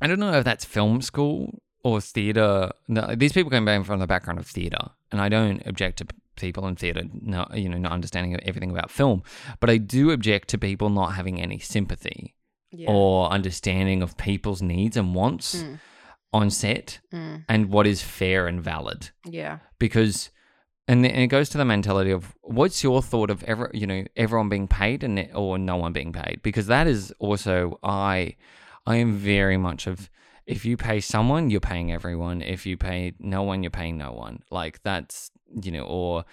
[0.00, 2.72] I don't know if that's film school or theater.
[2.88, 6.06] No, these people came back from the background of theater, and I don't object to
[6.34, 9.22] people in theatre not you know not understanding everything about film,
[9.60, 12.34] but I do object to people not having any sympathy
[12.76, 12.90] Yeah.
[12.90, 15.78] or understanding of people's needs and wants Mm.
[16.32, 17.44] on set Mm.
[17.48, 19.58] and what is fair and valid Yeah.
[19.78, 20.30] because
[20.86, 24.04] and, and it goes to the mentality of what's your thought of ever you know
[24.16, 28.36] everyone being paid and or no one being paid because that is also I
[28.86, 30.10] I am very much of
[30.46, 34.12] if you pay someone you're paying everyone if you pay no one you're paying no
[34.12, 35.30] one like that's
[35.62, 36.24] you know or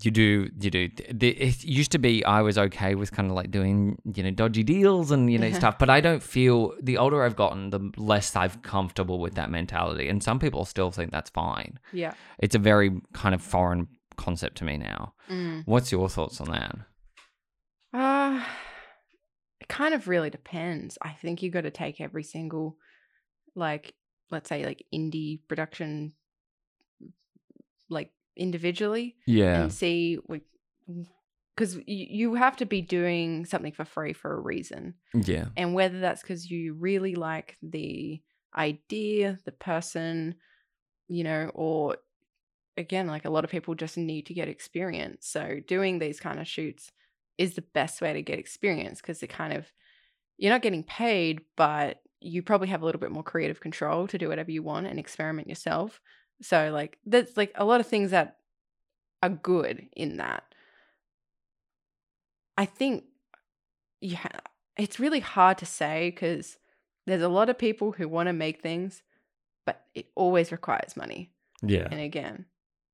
[0.00, 0.88] you do you do
[1.20, 4.62] it used to be I was okay with kind of like doing you know dodgy
[4.62, 8.34] deals and you know stuff but I don't feel the older I've gotten the less
[8.34, 12.14] I've comfortable with that mentality and some people still think that's fine Yeah.
[12.38, 15.14] it's a very kind of foreign concept to me now.
[15.30, 15.62] Mm.
[15.66, 16.76] What's your thoughts on that?
[17.94, 18.44] Uh,
[19.60, 20.96] it kind of really depends.
[21.02, 22.76] I think you got to take every single,
[23.54, 23.94] like,
[24.30, 26.12] let's say, like indie production,
[27.88, 29.62] like individually Yeah.
[29.62, 30.18] and see,
[31.54, 34.94] because you, you have to be doing something for free for a reason.
[35.14, 35.46] Yeah.
[35.56, 38.22] And whether that's because you really like the
[38.56, 40.36] idea, the person,
[41.08, 41.96] you know, or
[42.76, 45.26] again, like a lot of people just need to get experience.
[45.26, 46.90] So doing these kind of shoots
[47.38, 49.70] is the best way to get experience because it kind of,
[50.38, 54.16] you're not getting paid, but you probably have a little bit more creative control to
[54.16, 56.00] do whatever you want and experiment yourself.
[56.42, 58.36] So, like, there's like a lot of things that
[59.22, 60.42] are good in that.
[62.58, 63.04] I think,
[64.00, 64.26] yeah,
[64.76, 66.58] it's really hard to say because
[67.06, 69.02] there's a lot of people who want to make things,
[69.64, 71.32] but it always requires money.
[71.62, 71.88] Yeah.
[71.90, 72.46] And again,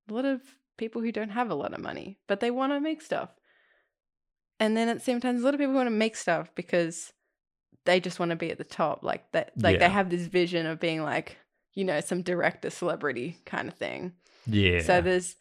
[0.09, 0.43] a lot of
[0.77, 3.31] people who don't have a lot of money, but they want to make stuff.
[4.61, 7.13] And then at the same time, a lot of people want to make stuff because
[7.85, 9.03] they just want to be at the top.
[9.03, 9.89] Like that, like Yeah.
[9.89, 11.39] they have this vision of being like,
[11.79, 14.13] you know, some director celebrity kind of thing.
[14.49, 14.83] Yeah.
[14.83, 15.37] So there's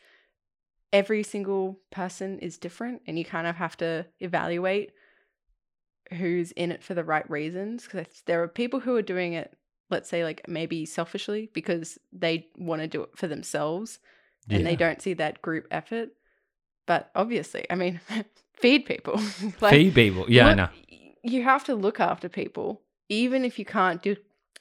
[0.94, 4.92] every single person is different, and you kind of have to evaluate
[6.14, 7.86] who's in it for the right reasons.
[7.86, 9.58] Because there are people who are doing it,
[9.90, 13.98] let's say, like maybe selfishly because they want to do it for themselves
[14.48, 16.10] and they don't see that group effort.
[16.86, 18.00] But obviously, I mean,
[18.54, 19.20] feed people.
[19.60, 20.28] like, feed people.
[20.30, 20.70] Yeah, I know.
[21.24, 24.18] You have to look after people, even if you can't do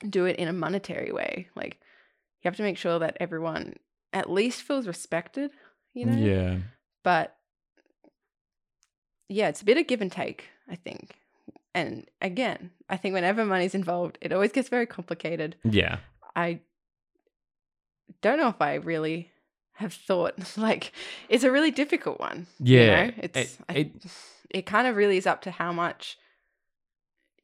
[0.09, 1.49] do it in a monetary way.
[1.55, 1.81] Like
[2.43, 3.75] you have to make sure that everyone
[4.13, 5.51] at least feels respected.
[5.95, 6.17] You know.
[6.19, 6.59] Yeah.
[7.03, 7.37] But
[9.29, 10.49] yeah, it's a bit of give and take.
[10.69, 11.17] I think.
[11.75, 15.57] And again, I think whenever money's involved, it always gets very complicated.
[15.63, 15.99] Yeah.
[16.35, 16.61] I
[18.23, 19.31] don't know if I really
[19.75, 20.93] have thought like
[21.29, 22.47] it's a really difficult one.
[22.59, 23.07] you Yeah.
[23.07, 23.13] know?
[23.19, 23.93] it's It- I- it-
[24.51, 26.19] it kind of really is up to how much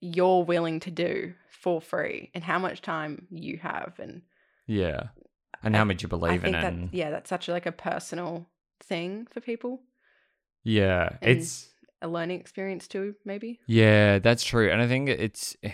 [0.00, 4.22] you're willing to do for free and how much time you have and
[4.66, 5.08] Yeah.
[5.62, 6.60] And how much you believe in it.
[6.60, 8.46] that and- yeah, that's such like a personal
[8.82, 9.80] thing for people,
[10.64, 11.10] yeah.
[11.22, 11.68] and- It's
[12.00, 13.60] a learning experience too, maybe.
[13.66, 15.56] Yeah, that's true, and I think it's.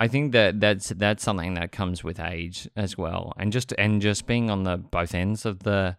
[0.00, 4.02] I think that that's that's something that comes with age as well, and just and
[4.02, 5.96] just being on the both ends of the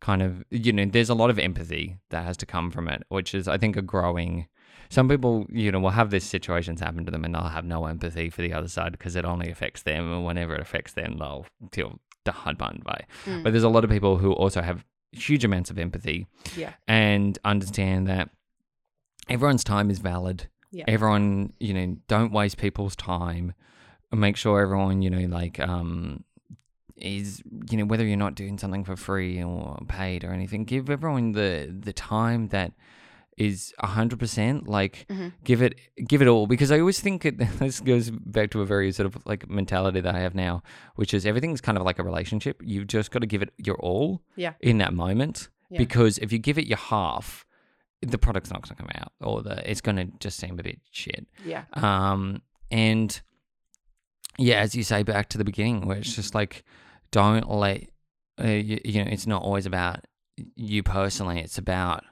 [0.00, 3.04] kind of you know, there's a lot of empathy that has to come from it,
[3.08, 4.48] which is I think a growing.
[4.90, 7.86] Some people, you know, will have these situations happen to them, and they'll have no
[7.86, 11.16] empathy for the other side because it only affects them, and whenever it affects them,
[11.18, 13.00] they'll feel hard by.
[13.24, 13.42] Mm.
[13.42, 16.26] But there's a lot of people who also have huge amounts of empathy
[16.56, 16.72] Yeah.
[16.86, 18.28] and understand that
[19.28, 20.48] everyone's time is valid.
[20.70, 20.84] Yeah.
[20.86, 23.54] Everyone, you know, don't waste people's time.
[24.12, 26.24] Make sure everyone, you know, like um
[26.96, 30.90] is you know whether you're not doing something for free or paid or anything, give
[30.90, 32.72] everyone the the time that
[33.40, 34.68] is a hundred percent.
[34.68, 35.32] Like Mhm.
[35.44, 38.66] give it give it all because I always think it, this goes back to a
[38.66, 40.62] very sort of like mentality that I have now,
[40.96, 42.60] which is everything's kind of like a relationship.
[42.64, 44.54] You've just got to give it your all Yeah.
[44.60, 45.78] in that moment Yeah.
[45.78, 47.44] because if you give it your half,
[48.02, 50.62] the product's not going to come out, or the it's going to just seem a
[50.62, 51.26] bit shit.
[51.44, 51.64] Yeah.
[51.74, 53.20] Um, and
[54.38, 56.62] yeah, as you say, back to the beginning, where it's just like,
[57.10, 57.88] don't let
[58.40, 60.04] uh, you, you know, it's not always about
[60.54, 61.40] you personally.
[61.40, 62.04] It's about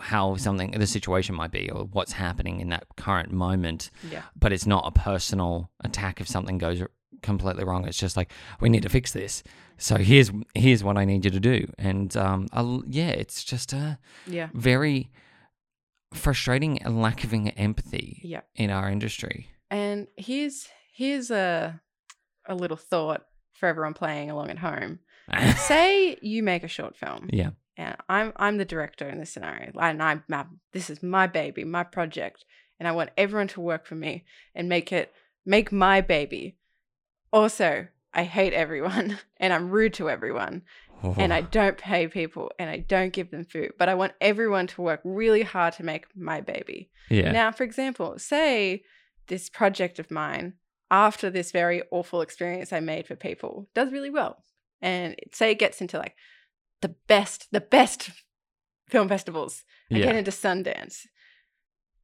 [0.00, 4.22] how something the situation might be or what's happening in that current moment Yeah.
[4.38, 6.82] but it's not a personal attack if something goes
[7.22, 9.42] completely wrong it's just like we need to fix this
[9.78, 13.72] so here's here's what i need you to do and um I'll, yeah it's just
[13.72, 14.48] a Yeah.
[14.54, 15.10] very
[16.14, 18.42] frustrating lack of empathy Yeah.
[18.54, 21.80] in our industry And here's here's a
[22.48, 25.00] a little thought for everyone playing along at home.
[25.56, 27.28] Say you make a short film.
[27.32, 31.26] yeah and I'm I'm the director in this scenario, and I'm my, this is my
[31.26, 32.44] baby, my project,
[32.78, 34.24] and I want everyone to work for me
[34.54, 35.12] and make it
[35.44, 36.56] make my baby.
[37.32, 40.62] Also, I hate everyone and I'm rude to everyone,
[41.02, 41.48] and I oh.
[41.50, 45.00] don't pay people and I don't give them food, but I want everyone to work
[45.04, 46.90] really hard to make my baby.
[47.10, 47.32] yeah.
[47.32, 48.82] Now, for example, say
[49.28, 50.54] this project of mine,
[50.90, 54.42] after this very awful experience I made for people, does really well.
[54.80, 56.14] And say it gets into like
[56.82, 58.10] the best, the best
[58.88, 59.64] film festivals.
[59.92, 60.06] I yeah.
[60.06, 61.06] get into Sundance.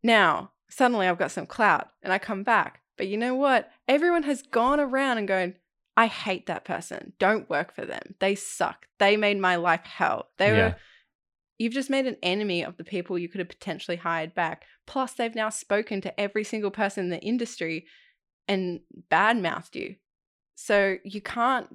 [0.03, 2.81] Now, suddenly I've got some clout and I come back.
[2.97, 3.71] But you know what?
[3.89, 5.55] Everyone has gone around and going,
[5.97, 7.13] I hate that person.
[7.19, 8.15] Don't work for them.
[8.19, 8.87] They suck.
[8.99, 10.29] They made my life hell.
[10.39, 10.69] They Yeah.
[10.69, 10.77] were
[11.59, 14.65] you've just made an enemy of the people you could have potentially hired back.
[14.87, 17.87] Plus, they've now spoken to every single person in the industry
[18.49, 19.95] and badmouthed you.
[20.57, 21.69] So you can't,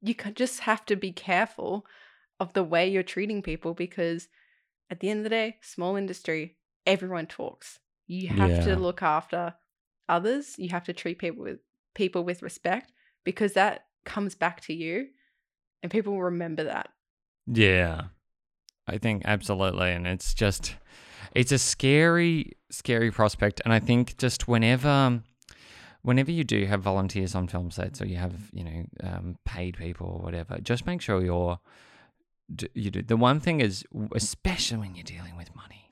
[0.00, 1.86] you can just have to be careful
[2.38, 4.28] of the way you're treating people because
[4.88, 7.78] at the end of the day, small industry, everyone talks.
[8.06, 8.64] You have Yeah.
[8.64, 9.54] to look after
[10.08, 10.58] others.
[10.58, 11.60] You have to treat people with
[11.94, 12.92] people with respect
[13.24, 15.08] because that comes back to you
[15.82, 16.90] and people will remember that.
[17.46, 18.04] Yeah.
[18.86, 19.90] I think absolutely.
[19.92, 20.76] And it's just,
[21.34, 23.60] it's a scary, scary prospect.
[23.64, 25.22] And I think just whenever,
[26.02, 29.76] whenever you do have volunteers on film sets or you have, you know, um, paid
[29.76, 31.58] people or whatever, just make sure you're,
[32.74, 33.02] you do.
[33.02, 33.84] The one thing is,
[34.14, 35.88] especially when you're dealing with money,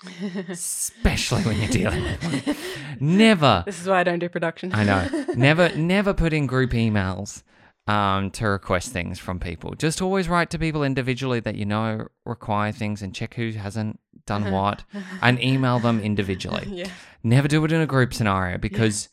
[0.49, 2.57] especially when you're dealing with money,
[3.01, 4.73] never This is why I don't do production.
[4.73, 5.25] I know.
[5.35, 7.43] Never, never put in group emails
[7.89, 9.75] um, to request things from people.
[9.75, 13.99] Just always write to people individually that you know require things and check who hasn't
[14.27, 14.85] done what
[15.23, 16.65] and email them individually.
[16.71, 16.91] yeah.
[17.23, 19.09] Never do it in a group scenario because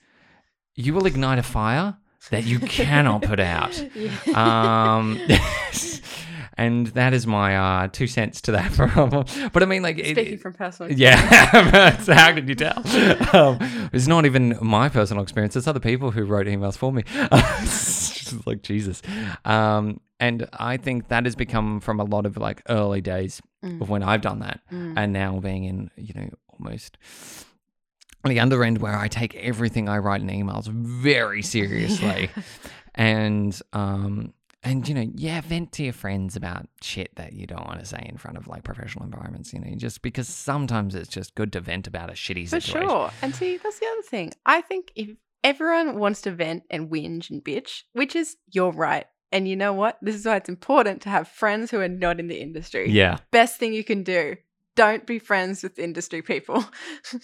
[0.75, 1.97] you will ignite a fire
[2.31, 3.73] that you cannot put out.
[3.95, 4.95] Yeah.
[4.97, 5.19] Um,
[6.57, 9.25] and that is my uh, two cents to that problem.
[9.53, 12.79] But I mean, like, it- Speaking from personal yeah, so how can you tell?
[13.35, 13.57] Um,
[13.93, 17.03] it's not even my personal experience; it's other people who wrote emails for me.
[18.45, 19.01] Like Jesus,
[19.45, 23.81] um, and I think that has become from a lot of like early days Mm.
[23.81, 24.93] of when I've done that, Mm.
[24.97, 26.97] and now being in you know almost
[28.29, 32.29] the other end where I take everything I write in emails very seriously,
[32.95, 37.65] and um, and you know, yeah, vent to your friends about shit that you don't
[37.67, 39.53] want to say in front of like professional environments.
[39.53, 42.89] You know, just because sometimes it's just good to vent about a shitty For situation.
[42.89, 43.11] sure.
[43.21, 44.33] And see, that's the other thing.
[44.45, 45.09] I think if
[45.43, 49.05] everyone wants to vent and whinge and bitch, which is your right.
[49.31, 49.97] And you know what?
[50.01, 52.89] This is why it's important to have friends who are not in the industry.
[52.89, 54.37] Yeah, Best thing you can do.
[54.75, 56.63] Don't be friends with industry people.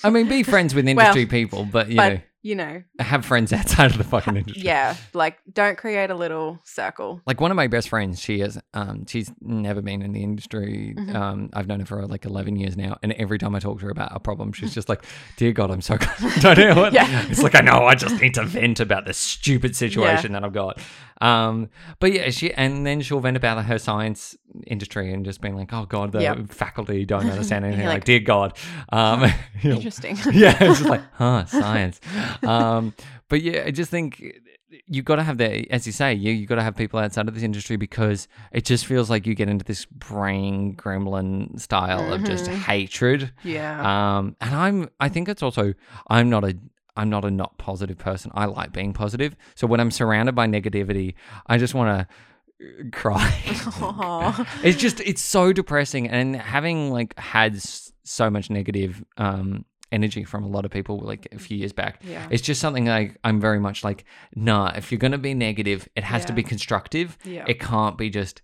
[0.04, 3.26] I mean, be friends with Well, industry people, but you but know, you know, have
[3.26, 4.64] friends outside of the fucking industry.
[4.64, 7.22] yeah, like don't create a little circle.
[7.26, 10.96] Like one of my best friends, she is, um, she's never been in the industry.
[10.98, 11.14] Mhm.
[11.16, 13.86] Um, I've known her for like eleven years now, and every time I talk to
[13.86, 15.04] her about a problem, she's just like,
[15.38, 15.98] "Dear God, I'm so
[16.40, 17.26] don't know what." Yeah.
[17.30, 20.54] It's like I know I just need to vent about this stupid situation that I've
[20.54, 20.80] got.
[21.22, 21.70] Um,
[22.00, 24.36] but yeah, she and then she'll vent about her science
[24.66, 26.50] industry and just being like, "Oh God, the Yep.
[26.52, 28.58] faculty don't understand anything." Like, like, "Dear God,"
[28.92, 29.32] um,
[29.64, 30.18] Interesting.
[30.34, 32.00] yeah, it's just like, huh, science.
[32.44, 32.94] Um,
[33.30, 34.24] but yeah, I just think
[34.88, 37.28] you've got to have that, as you say, you you got to have people outside
[37.28, 42.12] of this industry because it just feels like you get into this brain gremlin style
[42.12, 42.54] of just Mhm.
[42.64, 43.32] hatred.
[43.44, 44.18] yeah.
[44.18, 45.74] Um, and I'm, I think it's also,
[46.08, 46.58] I'm not a,
[46.96, 48.32] I'm not a not positive person.
[48.36, 49.36] I like being positive.
[49.56, 51.14] So when I'm surrounded by negativity,
[51.48, 53.34] I just want to cry.
[54.64, 57.60] It's just it's so depressing and having like had
[58.04, 62.02] so much negative um energy from a lot of people like a few years back
[62.04, 62.28] yeah.
[62.32, 66.04] it's just something like i'm very much like nah if you're gonna be negative it
[66.04, 67.46] has to be constructive Yeah.
[67.48, 68.42] it can't be just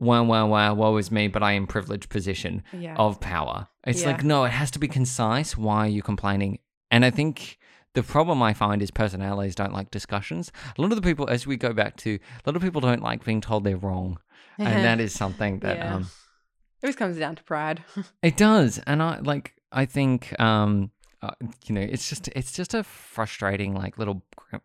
[0.00, 2.96] wow wow wow woe is me but i am privileged position yeah.
[2.96, 4.08] of power it's Yeah.
[4.08, 6.58] like no it has to be concise why are you complaining
[6.90, 7.58] and i think
[7.94, 10.52] the problem I find is personalities don't like discussions.
[10.76, 13.02] A lot of the people, as we go back to, a lot of people don't
[13.02, 14.18] like being told they're wrong,
[14.58, 15.94] and that is something that Yeah.
[15.96, 17.82] um, it always comes down to pride.
[18.22, 19.54] it does, and I like.
[19.72, 20.90] I think um,
[21.20, 21.30] uh,
[21.66, 24.22] you know, it's just it's just a frustrating like little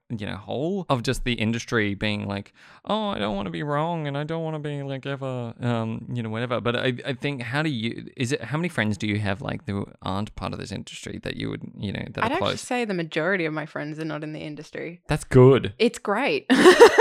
[0.10, 2.54] you know hole of just the industry being like,
[2.86, 5.54] oh, I don't want to be wrong, and I don't want to be like ever,
[5.60, 6.62] um, you know, whatever.
[6.62, 9.42] But I I think how do you is it how many friends do you have
[9.42, 12.58] like who aren't part of this industry that you would you know that I'd actually
[12.58, 15.02] say the majority of my friends are not in the industry.
[15.08, 15.74] That's good.
[15.80, 16.46] It's great.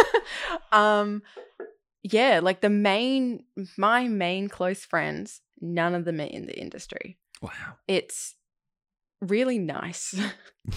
[0.72, 1.22] um
[2.02, 3.44] yeah, like the main
[3.76, 7.18] my main close friends, none of them are in the industry.
[7.42, 7.50] Wow.
[7.86, 8.34] It's
[9.20, 10.18] really nice.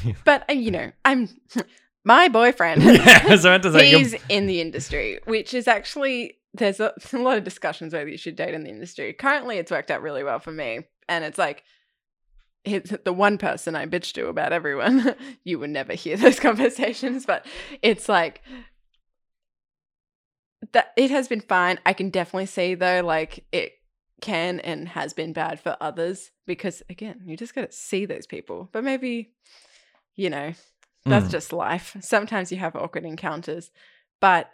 [0.04, 0.14] Yeah.
[0.26, 1.30] but uh, you know, I'm
[2.06, 2.82] my boyfriend.
[2.84, 7.18] yeah, so I had you're- He's in the industry, which is actually there's a, a
[7.20, 9.14] lot of discussions whether you should date in the industry.
[9.14, 11.64] Currently, it's worked out really well for me, and it's like
[12.64, 15.14] it's the one person I bitch to about everyone.
[15.44, 17.46] you would never hear those conversations, but
[17.84, 18.42] it's like
[20.72, 21.80] that it has been fine.
[21.86, 23.74] I can definitely see though, like it
[24.22, 28.26] can and has been bad for others because again, you just got to see those
[28.28, 28.70] people.
[28.72, 29.34] But maybe,
[30.16, 30.54] you know,
[31.06, 31.32] that's Mm.
[31.32, 31.96] just life.
[32.02, 33.72] Sometimes you have awkward encounters,
[34.20, 34.50] but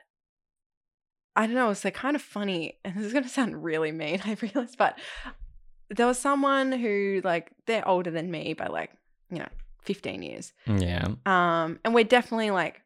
[1.35, 1.69] I don't know.
[1.69, 4.19] It's like kind of funny, and this is gonna sound really mean.
[4.25, 4.99] I realize, but
[5.89, 8.91] there was someone who like they're older than me by like
[9.29, 9.47] you know
[9.83, 11.07] fifteen years, Yeah.
[11.25, 12.81] um, and we're definitely like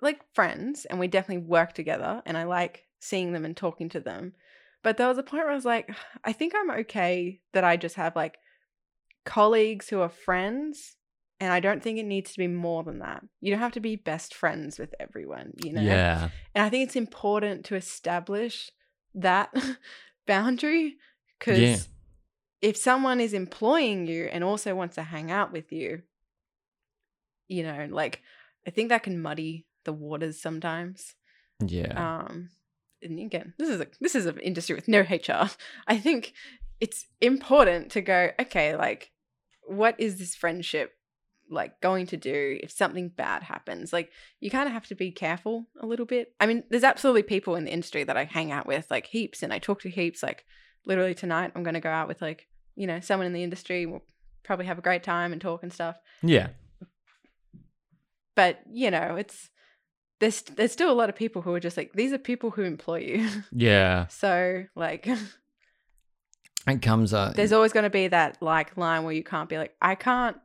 [0.00, 4.00] like friends, and we definitely work together, and I like seeing them and talking to
[4.00, 4.32] them.
[4.82, 5.88] But there was a point where I was like,
[6.24, 8.38] I think I'm okay that I just have like
[9.24, 10.96] colleagues who are friends,
[11.40, 13.22] and I don't think it needs to be more than that.
[13.40, 15.82] You don't have to be best friends with everyone, you know.
[15.82, 16.30] Yeah.
[16.54, 18.70] And I think it's important to establish
[19.14, 19.52] that
[20.26, 20.96] boundary
[21.38, 21.76] because Yeah.
[22.60, 26.02] if someone is employing you and also wants to hang out with you,
[27.48, 28.22] you know, like
[28.66, 31.14] I think that can muddy the waters sometimes.
[31.64, 32.20] Yeah.
[32.20, 32.50] Um,
[33.02, 35.50] and again, this is a this is an industry with no HR.
[35.86, 36.32] I think
[36.80, 39.10] it's important to go, okay, like,
[39.62, 40.92] what is this friendship
[41.50, 43.92] like going to do if something bad happens?
[43.92, 46.34] Like, you kind of have to be careful a little bit.
[46.40, 49.42] I mean, there's absolutely people in the industry that I hang out with, like heaps,
[49.42, 50.22] and I talk to heaps.
[50.22, 50.44] Like,
[50.86, 53.86] literally tonight, I'm going to go out with like you know someone in the industry.
[53.86, 54.02] We'll
[54.42, 56.48] probably have a great time and talk and stuff yeah.
[58.34, 59.50] but you know it's
[60.22, 62.62] there's there's still a lot of people who are just like these are people who
[62.62, 64.06] employ you Yeah.
[64.06, 65.06] so like
[66.68, 67.34] It comes up.
[67.34, 70.36] there's always going to be that like line where you can't be like i can't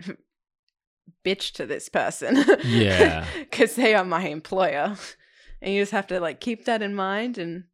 [1.24, 3.24] bitch to this person Yeah.
[3.38, 4.96] because they are my employer
[5.62, 7.64] and you just have to like keep that in mind and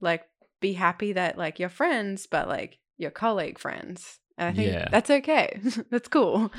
[0.00, 0.24] like
[0.60, 4.88] be happy that like you're friends but like your colleague friends and i think Yeah.
[4.90, 5.60] that's okay
[5.90, 6.50] that's cool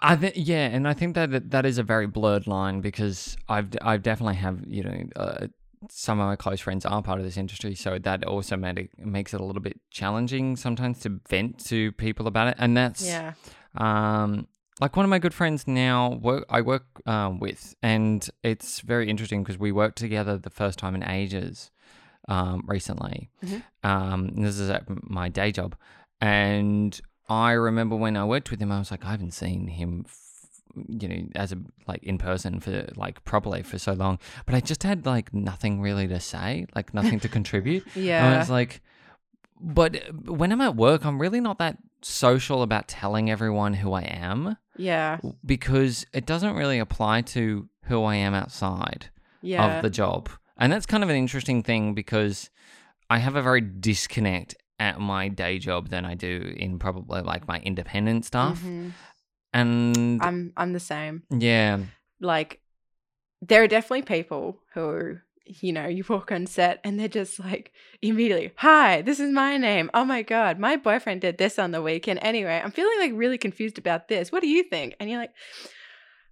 [0.00, 3.36] I think yeah, and I think that that- that is a very blurred line because
[3.48, 5.46] I've I've definitely have you know uh,
[5.90, 8.90] some of my close friends are part of this industry, so that also made it,
[8.98, 13.02] makes it a little bit challenging sometimes to vent to people about it, and that's
[13.04, 13.32] yeah
[13.76, 14.46] um
[14.80, 19.08] like one of my good friends now work I work um, with, and it's very
[19.08, 21.70] interesting because we worked together the first time in ages
[22.28, 23.30] um, recently.
[23.44, 23.62] Mhm.
[23.82, 25.76] Um, this is at my day job,
[26.20, 30.04] and I remember when I worked with him, I was like, I haven't seen him.
[30.06, 30.20] f-
[31.00, 34.60] You know, as a like in person for like properly for so long, but I
[34.60, 37.84] just had like nothing really to say, like nothing to contribute.
[37.96, 38.82] And I was like,
[39.60, 39.96] but
[40.26, 44.56] when I'm at work, I'm really not that social about telling everyone who I am
[44.76, 49.06] yeah because it doesn't really apply to who I am outside
[49.40, 50.28] yeah of the job.
[50.58, 52.50] And that's kind of an interesting thing because
[53.08, 54.54] I have a very disconnect
[54.84, 58.60] at my day job than I do in probably like my independent stuff.
[58.62, 58.92] Mhm.
[59.52, 61.22] And I'm I'm the same.
[61.30, 61.78] yeah,
[62.20, 62.60] Like
[63.40, 67.72] there are definitely people who you know, you walk on set and they're just like
[68.00, 69.90] immediately, "Hi, this is my name.
[69.92, 72.18] Oh my god, my boyfriend did this on the weekend.
[72.22, 74.32] Anyway, I'm feeling like really confused about this.
[74.32, 75.34] What do you think?" And you're like,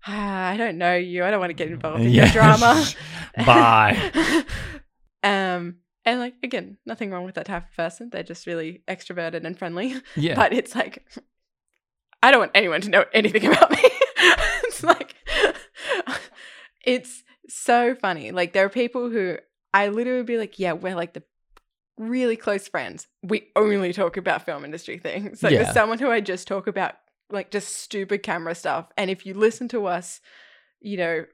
[0.07, 1.25] ah, "I don't know you.
[1.25, 2.87] I don't want to get involved in your drama."
[3.47, 4.45] Bye.
[5.23, 8.11] um and like again, nothing wrong with that type of person.
[8.11, 9.95] They're just really extroverted and friendly.
[10.17, 10.35] Yeah.
[10.35, 11.05] but it's like
[12.23, 13.79] I don't want anyone to know anything about me.
[13.83, 15.15] it's like
[16.85, 18.31] it's so funny.
[18.33, 19.37] Like there are people who
[19.75, 21.23] I literally would be like, yeah, we're like the
[21.99, 23.07] really close friends.
[23.23, 25.43] We only talk about film industry things.
[25.43, 25.63] Like Yeah.
[25.65, 26.95] there's someone who I just talk about
[27.31, 28.89] like just stupid camera stuff.
[28.97, 30.21] And if you listen to us,
[30.81, 31.25] you know,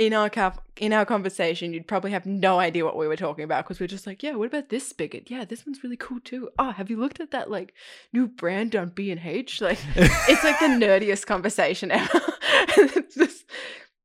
[0.00, 0.30] in our
[0.78, 3.86] in our conversation, you'd probably have no idea what we were talking about because we're
[3.86, 5.30] just like, yeah, what about this spigot?
[5.30, 6.48] Yeah, this one's really cool too.
[6.58, 7.74] Oh, have you looked at that like
[8.10, 9.60] new brand on B and H?
[9.60, 12.18] Like, it's like the nerdiest conversation ever.
[12.78, 13.44] it's just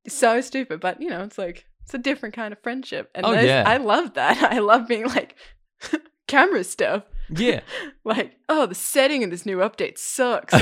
[0.10, 3.32] so stupid, but you know, it's like it's a different kind of friendship, and Oh,
[3.32, 3.64] yeah.
[3.66, 4.44] I love that.
[4.52, 5.36] I love being like
[6.28, 7.04] camera stuff.
[7.30, 7.62] yeah.
[8.04, 10.54] Like, oh, the setting in this new update sucks.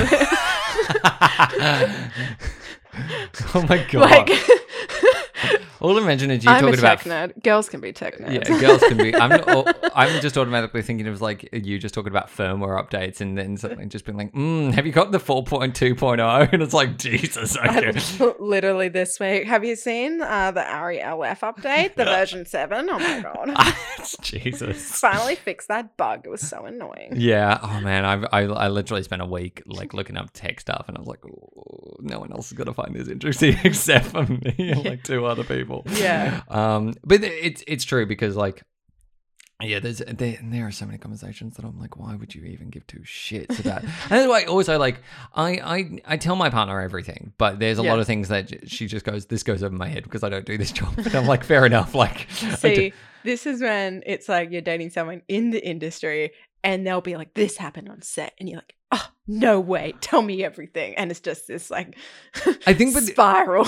[3.52, 3.94] oh my god.
[4.28, 4.30] like,
[5.84, 7.42] All imagine is you I'm a talking about tech nerd.
[7.42, 8.48] Girls can be tech nerds.
[8.48, 9.14] Yeah, girls can be.
[9.14, 13.36] I'm, oh, I'm just automatically thinking of like you just talking about firmware updates and
[13.36, 16.24] then something just being like, mm, have you got the 4.2.0?
[16.54, 17.92] And it's like, Jesus, okay.
[18.38, 19.46] Literally this week.
[19.46, 22.88] Have you seen uh, the ARRI LF update, the version 7?
[22.88, 23.74] Oh my god.
[24.22, 24.98] Jesus.
[24.98, 26.22] Finally fixed that bug.
[26.24, 27.12] It was so annoying.
[27.16, 27.58] Yeah.
[27.62, 30.96] Oh man, I've, I I literally spent a week like looking up tech stuff, and
[30.96, 34.54] I was like, "Oh, no one else is gonna find this interesting except for me
[34.58, 35.73] and like two other people.
[35.86, 36.42] Yeah.
[36.48, 38.62] Um, but it's it's true because like
[39.62, 42.68] Yeah, there's there, there are so many conversations that I'm like, why would you even
[42.70, 43.82] give two shits about?
[43.84, 45.00] and then like also like
[45.34, 47.90] I I I tell my partner everything, but there's a Yeah.
[47.92, 50.44] lot of things that she just goes, this goes over my head because I don't
[50.46, 50.92] do this job.
[50.98, 51.94] And I'm like, fair enough.
[51.94, 52.92] Like, See,
[53.22, 56.32] this is when it's like you're dating someone in the industry
[56.62, 58.32] and they'll be like, this happened on set.
[58.40, 59.94] And you're like, oh, no way.
[60.00, 60.94] Tell me everything.
[60.96, 61.96] And it's just this like
[62.66, 63.64] I think, but spiral.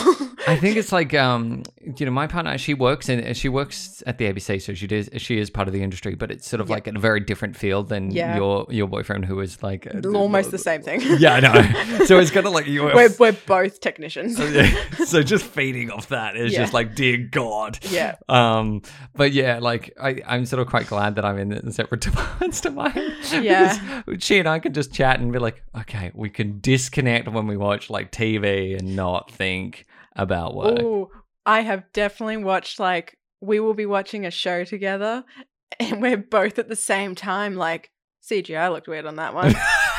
[0.46, 1.62] I think it's like um,
[1.98, 5.08] you know, my partner she works in she works at the ABC, so she does
[5.16, 6.74] she is part of the industry, but it's sort of Yeah.
[6.74, 8.36] like in a very different field than Yeah.
[8.36, 11.00] your your boyfriend who is like uh, Almost the same thing.
[11.18, 12.04] Yeah, I know.
[12.04, 12.82] So it's kind of like you.
[12.94, 14.36] we're, we're both technicians.
[15.08, 17.78] so just feeding off that is just like, dear God.
[17.90, 18.16] yeah.
[18.28, 18.82] Um,
[19.14, 22.70] but yeah, like I, I'm sort of quite glad that I'm in separate departments to
[22.70, 22.92] mine.
[23.32, 24.02] Yeah.
[24.18, 25.45] She and I can just chat and be like,
[25.76, 30.80] okay, we can disconnect when we watch like TV and not think about work.
[30.80, 31.10] Oh,
[31.44, 35.24] I have definitely watched like we will be watching a show together
[35.80, 37.90] and we're both at the same time like
[38.28, 39.54] CGI looked weird on that one.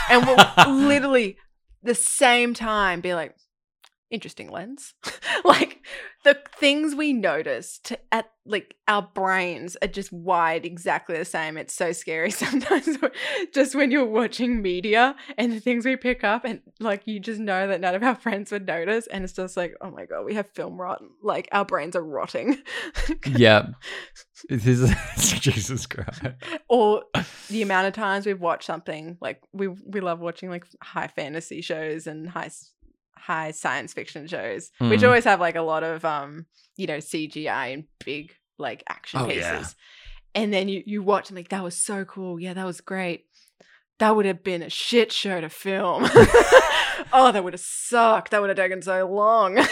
[0.10, 1.38] and we'll literally
[1.84, 3.36] the same time be like
[4.10, 4.94] interesting lens
[5.46, 5.82] like
[6.28, 11.58] the things we notice to at like our brains are just wired exactly the same
[11.58, 12.98] it's so scary sometimes
[13.54, 17.40] just when you're watching media and the things we pick up and like you just
[17.40, 20.26] know that none of our friends would notice and it's just like oh my god
[20.26, 22.58] we have film rot like our brains are rotting
[23.26, 23.68] yeah.
[24.50, 24.94] This is
[25.40, 26.22] Jesus Christ.
[26.70, 27.04] or
[27.50, 31.62] the amount of times we've watched something like we we love watching like high fantasy
[31.62, 32.50] shows and high
[33.20, 35.08] high science fiction shows which Mhm.
[35.08, 36.46] always have like a lot of um
[36.76, 39.42] you know CGI and big like action Oh, pieces.
[39.44, 39.66] Yeah.
[40.42, 42.40] and then you you watch and like that was so cool.
[42.40, 43.26] Yeah that was great.
[44.00, 46.08] That would have been a shit show to film.
[47.14, 48.32] Oh that would have sucked.
[48.32, 49.60] That would have taken so long.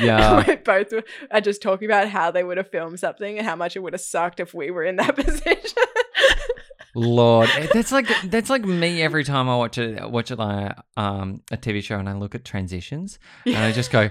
[0.00, 0.42] Yeah.
[0.48, 0.90] we both
[1.30, 3.92] are just talking about how they would have filmed something and how much it would
[3.92, 5.82] have sucked if we were in that position
[6.94, 10.76] Lord, eh, that's like that's like me every time I watch a watch a like,
[10.96, 14.10] um a TV show and I look at transitions and I just go,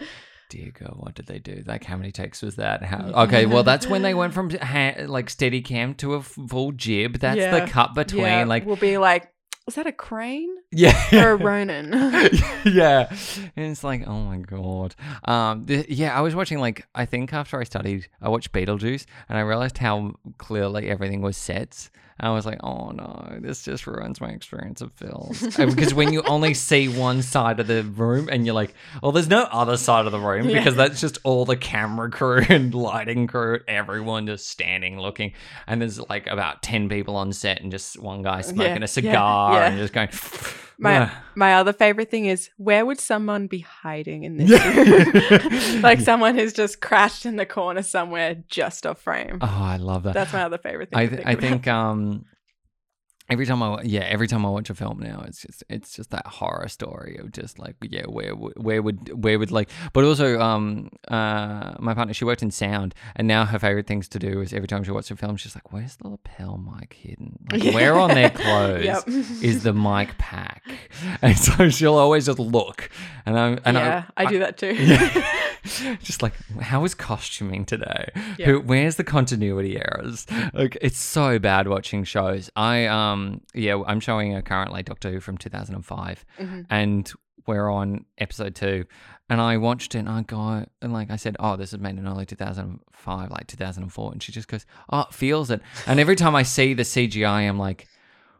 [0.49, 1.63] dear God, what did they do?
[1.65, 2.83] Like, how many takes was that?
[2.83, 2.99] How?
[3.25, 7.19] Okay, well, that's when they went from ha- like steady cam to a full jib.
[7.19, 7.59] That's Yeah.
[7.65, 8.23] the cut between.
[8.23, 9.31] yeah, Like, we'll be like,
[9.67, 11.91] was that a crane yeah, or a Ronin?
[12.65, 13.07] yeah,
[13.55, 14.95] and it's like, oh my god.
[15.25, 19.05] Um, th- yeah, I was watching like I think after I studied, I watched Beetlejuice,
[19.29, 21.91] and I realized how clearly everything was sets.
[22.21, 25.41] I was like, oh no, this just ruins my experience of films.
[25.57, 29.27] Because when you only see one side of the room, and you're like, well, there's
[29.27, 30.59] no other side of the room Yeah.
[30.59, 35.33] because that's just all the camera crew and lighting crew, everyone just standing looking,
[35.65, 38.87] and there's like about ten people on set, and just one guy smoking yeah, a
[38.87, 39.67] cigar yeah.
[39.67, 40.09] and just going.
[40.77, 44.49] My "Ugh." my other favorite thing is where would someone be hiding in this?
[44.49, 45.75] Yeah.
[45.75, 45.81] room?
[45.83, 49.37] like someone who's just crashed in the corner somewhere just off frame.
[49.41, 50.15] Oh, I love that.
[50.15, 50.97] That's my other favorite thing.
[50.97, 52.10] I th- think I think um
[53.29, 56.09] every time I yeah every time I watch a film now it's just it's just
[56.11, 60.03] that horror story of just like yeah where would where would where would like but
[60.03, 64.19] also um uh my partner she worked in sound and now her favorite things to
[64.19, 67.37] do is every time she watches a film she's like where's the lapel mic hidden
[67.51, 67.73] like Yeah.
[67.77, 69.07] where on their clothes Yep.
[69.41, 70.63] is the mic pack
[71.21, 72.89] and so she'll always just look
[73.25, 74.73] and I'm and yeah, I, do that too.
[74.77, 75.40] yeah.
[76.01, 78.09] Just like, how is costuming today?
[78.37, 78.45] Yeah.
[78.47, 80.25] Who, where's the continuity errors?
[80.53, 82.49] Like, it's so bad watching shows.
[82.55, 86.65] I um, yeah, I'm showing a current currently Doctor Who from 2005, Mhm.
[86.69, 87.11] and
[87.47, 88.85] we're on episode two.
[89.29, 91.97] And I watched it, and I got, and like I said, oh, this is made
[91.97, 95.61] in early 2005, like 2004, and she just goes, oh, feels it.
[95.87, 97.87] And every time I see the CGI, I'm like,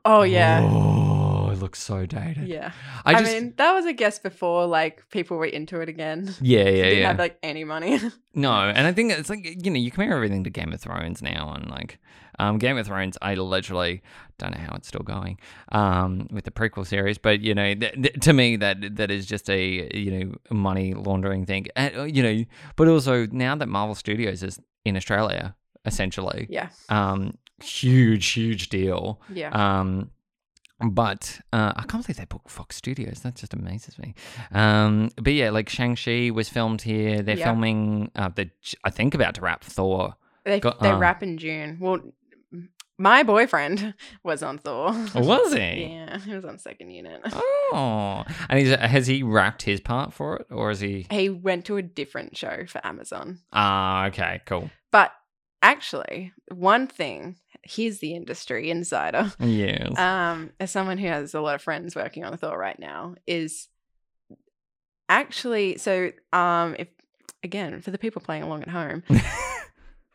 [0.04, 0.62] Oh yeah.
[0.64, 2.48] oh, it looks so dated.
[2.48, 2.72] Yeah.
[3.06, 6.34] I I, just, mean, that was a guess before like people were into it again.
[6.42, 7.08] yeah, yeah, didn't yeah.
[7.08, 8.00] have like any money.
[8.34, 11.22] No, and I think it's like you know you compare everything to Game of Thrones
[11.22, 12.00] now, and like
[12.40, 14.02] um, Game of Thrones, I literally
[14.38, 15.38] don't know how it's still going
[15.74, 19.26] um, with the prequel series, but you know th- th- to me that that is
[19.26, 22.46] just a you know money laundering thing, and, uh, you know.
[22.78, 25.54] But also now that Marvel Studios is in Australia,
[25.86, 26.70] essentially, yeah.
[26.88, 29.22] um, huge huge deal.
[29.34, 29.50] Yeah.
[29.50, 30.10] Um,
[30.90, 33.20] but uh, I can't believe they booked Fox Studios.
[33.22, 34.14] That just amazes me.
[34.52, 37.22] Um, but yeah, like Shang Chi was filmed here.
[37.22, 37.46] They're Yeah.
[37.46, 38.12] filming.
[38.16, 38.52] Uh, they're
[38.84, 40.16] I think about to wrap Thor.
[40.46, 40.98] they got- they uh.
[40.98, 41.78] wrap in June.
[41.80, 42.00] Well,
[42.98, 43.94] my boyfriend
[44.24, 44.92] was on Thor.
[45.16, 45.60] Was he?
[45.92, 47.22] yeah, he was on second unit.
[47.74, 51.08] Oh, and has he wrapped his part for it, or is he?
[51.10, 53.40] He went to a different show for Amazon.
[53.54, 54.70] Ah, okay, cool.
[54.92, 55.14] But
[55.62, 59.32] actually, one thing, here's the industry insider.
[59.40, 59.98] Yes.
[59.98, 63.68] Um, as someone who has a lot of friends working on Thor right now, is
[65.10, 66.88] actually so um if
[67.44, 69.04] again for the people playing along at home,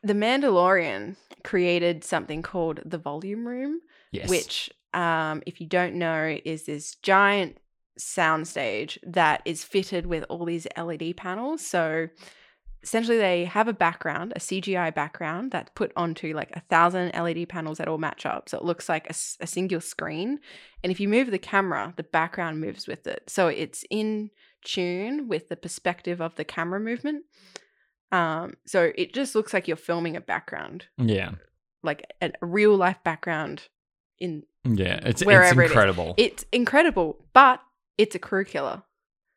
[0.02, 3.80] The Mandalorian created something called the Volume Room,
[4.12, 4.28] Yes.
[4.28, 7.56] which, um, if you don't know, is this giant
[7.98, 11.66] soundstage that is fitted with all these LED panels.
[11.66, 12.08] So
[12.86, 17.48] essentially, they have a background, a CGI background that's put onto like a thousand LED
[17.48, 18.48] panels that all match up.
[18.48, 20.38] So it looks like a single screen.
[20.82, 23.24] And if you move the camera, the background moves with it.
[23.28, 24.30] So it's in
[24.64, 27.24] tune with the perspective of the camera movement.
[28.12, 31.32] Um, so it just looks like you're filming a background, Yeah.
[31.82, 33.62] like a, a real life background
[34.20, 35.00] in Yeah.
[35.02, 36.14] It's, it's Wherever it incredible.
[36.16, 37.60] it's incredible, but
[37.98, 38.82] it's a crew killer.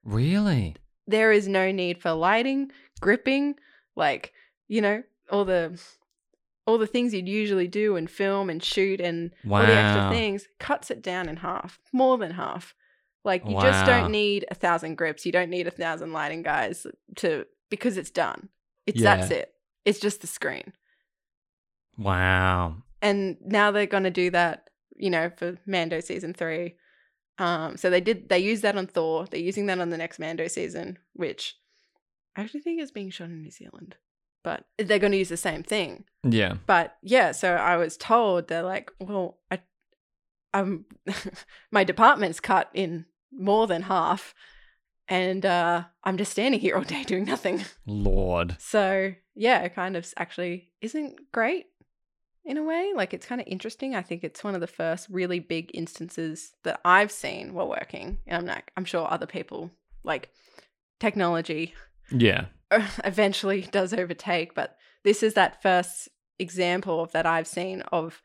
[0.04, 0.76] really?
[1.08, 3.56] There is no need for lighting, gripping,
[3.96, 4.34] like,
[4.68, 5.80] you know, all the
[6.66, 10.48] all the things you'd usually do and film and shoot and all the extra things
[10.60, 12.76] cuts it down in half, more than half.
[13.26, 16.86] Like you just don't need a thousand grips, you don't need a thousand lighting guys
[17.18, 18.50] to because it's done.
[18.86, 19.16] It's Yeah.
[19.16, 19.54] that's it.
[19.86, 20.74] It's just the screen.
[21.98, 22.78] Wow.
[23.02, 26.76] and now they're going to do that you know for mando season three
[27.38, 30.20] um so they did they used that on thor they're using that on the next
[30.20, 31.56] mando season which
[32.36, 33.96] i actually think it's being shot in new zealand
[34.44, 36.56] but they're going to use the same thing Yeah.
[36.66, 39.60] but yeah so i was told they're like well i
[40.54, 40.86] um
[41.72, 44.34] my department's cut in more than half
[45.08, 48.56] and uh i'm just standing here all day doing nothing Lord.
[48.60, 51.68] so yeah, it kind of actually isn't great
[52.44, 52.92] in a way.
[52.94, 53.96] Like it's kind of interesting.
[53.96, 58.18] I think it's one of the first really big instances that I've seen while working.
[58.28, 59.72] And I'm like, I'm sure other people
[60.04, 60.30] like
[61.00, 61.74] technology
[62.12, 62.46] Yeah.
[63.04, 68.22] eventually does overtake, but this is that first example of that I've seen of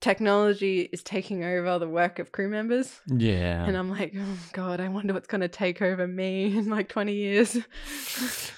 [0.00, 3.00] technology is taking over the work of crew members.
[3.06, 3.64] Yeah.
[3.64, 6.88] And I'm like, oh God, I wonder what's going to take over me in like
[6.88, 7.56] 20 years.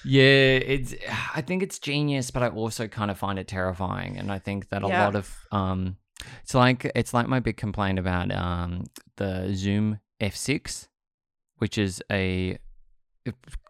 [0.05, 0.95] Yeah, it's.
[1.35, 4.69] I think it's genius, but I also kind of find it terrifying, and I think
[4.69, 5.03] that a Yeah.
[5.03, 5.97] lot of um,
[6.41, 8.85] it's like it's like my big complaint about um
[9.17, 10.87] the Zoom F6,
[11.57, 12.57] which is a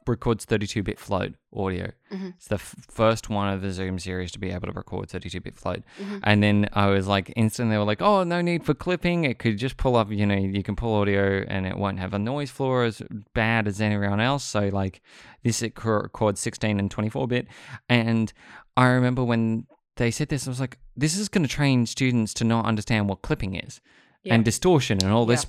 [0.07, 1.91] records 32-bit float audio.
[2.11, 2.33] Mhm.
[2.35, 5.55] It's the f- first one of the Zoom series to be able to record 32-bit
[5.57, 5.83] float.
[6.01, 6.19] Mhm.
[6.23, 9.23] And then I was like, instantly, they were like, oh, no need for clipping.
[9.25, 12.13] It could just pull up, you know, you can pull audio and it won't have
[12.13, 13.01] a noise floor as
[13.33, 14.43] bad as anyone else.
[14.43, 15.01] So, like,
[15.43, 17.47] this it co- records 16 and 24 bit.
[17.87, 18.31] And
[18.77, 19.67] I remember when
[19.97, 23.09] they said this, I was like, this is going to train students to not understand
[23.09, 23.81] what clipping is
[24.23, 24.35] Yeah.
[24.35, 25.45] and distortion and all this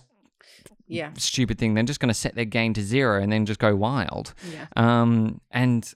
[0.91, 1.11] yeah.
[1.17, 1.75] stupid thing.
[1.75, 4.35] They're just going to set their gain to zero and then just go wild.
[4.53, 4.67] Yeah.
[4.77, 5.93] Um, and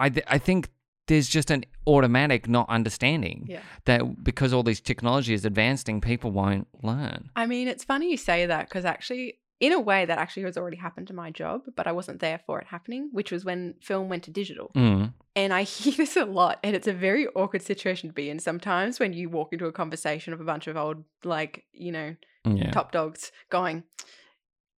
[0.00, 0.68] I, th- I think
[1.06, 3.60] there's just an automatic not understanding Yeah.
[3.84, 7.30] that because all this technology is advancing, people won't learn.
[7.36, 10.56] I mean, it's funny you say that because actually, in a way, that actually has
[10.56, 13.74] already happened to my job, but I wasn't there for it happening, which was when
[13.82, 14.70] film went to digital.
[14.74, 15.12] Mm.
[15.36, 18.38] And I hear this a lot, and it's a very awkward situation to be in
[18.38, 22.16] sometimes when you walk into a conversation of a bunch of old, like, you know,
[22.46, 22.70] Yeah.
[22.72, 23.84] top dogs going,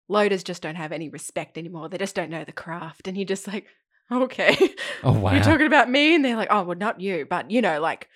[0.07, 1.90] loaders just don't have any respect anymore.
[1.90, 3.07] They just don't know the craft.
[3.07, 3.65] And you're just like,
[4.11, 4.57] okay.
[5.03, 5.34] Oh, wow.
[5.34, 6.15] You're talking about me?
[6.15, 8.10] And they're like, oh, well, not you, but you know, like,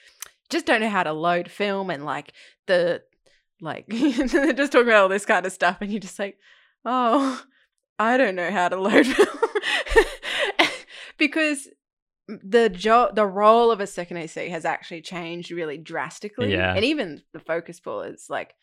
[0.50, 2.34] just don't know how to load film and like
[2.68, 3.02] the,
[3.62, 5.78] like, they're just talking about all this kind of stuff.
[5.82, 6.38] And you're just like,
[6.86, 7.42] oh,
[7.98, 9.28] I don't know how to load film.
[11.18, 11.68] because
[12.28, 16.52] the job, the role of a second AC has actually changed really drastically.
[16.52, 16.74] Yeah.
[16.74, 18.54] And even the focus pull is like,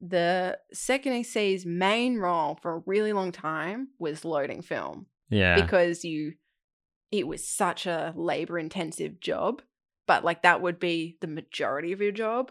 [0.00, 5.60] the second AC's main role for a really long time was loading film yeah.
[5.60, 6.34] because you
[7.10, 9.62] it was such a labor intensive job
[10.08, 12.50] but like that would be the majority of your job.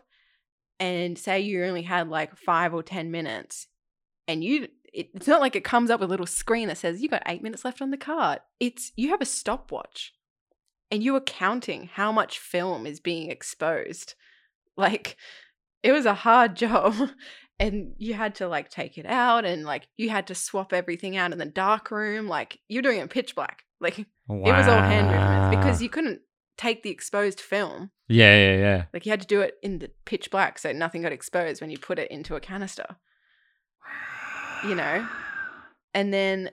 [0.79, 3.67] And say you only had like 5 or 10 minutes
[4.27, 7.01] and you it, it's not like it comes up with a little screen that says
[7.01, 8.39] you got 8 minutes left on the card.
[8.59, 10.13] It's you have a stopwatch
[10.91, 14.13] and you are counting how much film is being exposed.
[14.79, 15.17] Like
[15.83, 16.95] it was a hard job
[17.59, 21.17] and you had to like take it out and like you had to swap everything
[21.17, 24.79] out in the dark room like you're doing it pitch black like it was all
[24.81, 26.21] hand movements because you couldn't
[26.57, 27.91] take the exposed film.
[28.09, 28.83] Yeah, yeah, yeah.
[28.91, 31.69] like you had to do it in the pitch black so nothing got exposed when
[31.69, 32.95] you put it into a canister.
[34.65, 35.07] You know?
[35.93, 36.49] And then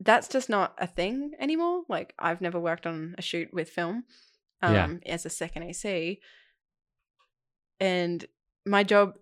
[0.00, 4.04] that's just not a thing anymore like i've never worked on a shoot with film
[4.60, 5.14] um Yeah.
[5.14, 6.20] as a second ac
[7.80, 8.24] and
[8.66, 9.14] my job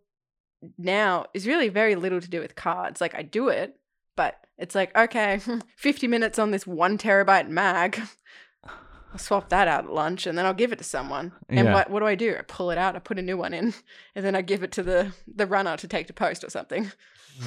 [0.79, 3.79] now is really very little to do with cards like i do it
[4.17, 5.41] but it's like okay
[5.77, 8.01] 50 minutes on this one terabyte mag
[8.65, 11.75] i'll swap that out at lunch and then i'll give it to someone and Yeah.
[11.75, 13.75] what, what do i do i pull it out i put a new one in
[14.15, 16.91] and then i give it to the the runner to take to post or something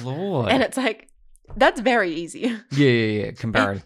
[0.02, 0.48] Lord.
[0.50, 1.08] and it's like
[1.56, 2.40] that's very easy
[2.72, 3.30] yeah, yeah, yeah.
[3.32, 3.84] Comparative.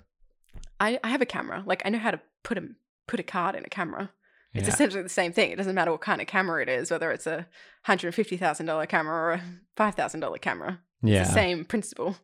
[0.80, 2.68] I, I have a camera like i know how to put a
[3.06, 4.10] put a card in a camera
[4.55, 4.74] It's Yeah.
[4.74, 5.51] essentially the same thing.
[5.51, 7.47] It doesn't matter what kind of camera it is, whether it's a
[7.85, 9.43] hundred fifty thousand dollar camera or a
[9.77, 10.81] five thousand dollar camera.
[11.03, 11.24] It's Yeah.
[11.24, 12.16] the same principle.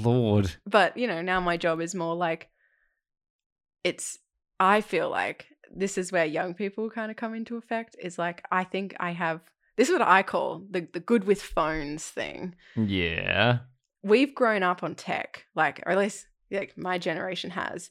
[0.00, 0.52] Lord.
[0.66, 2.48] But you know, now my job is more like
[3.82, 4.18] it's.
[4.60, 7.96] I feel like this is where young people kind of come into effect.
[8.00, 9.40] Is like I think I have.
[9.76, 12.54] This is what I call the the good with phones thing.
[12.76, 13.58] Yeah.
[14.02, 17.90] we've grown up on tech, like, or at least like my generation has.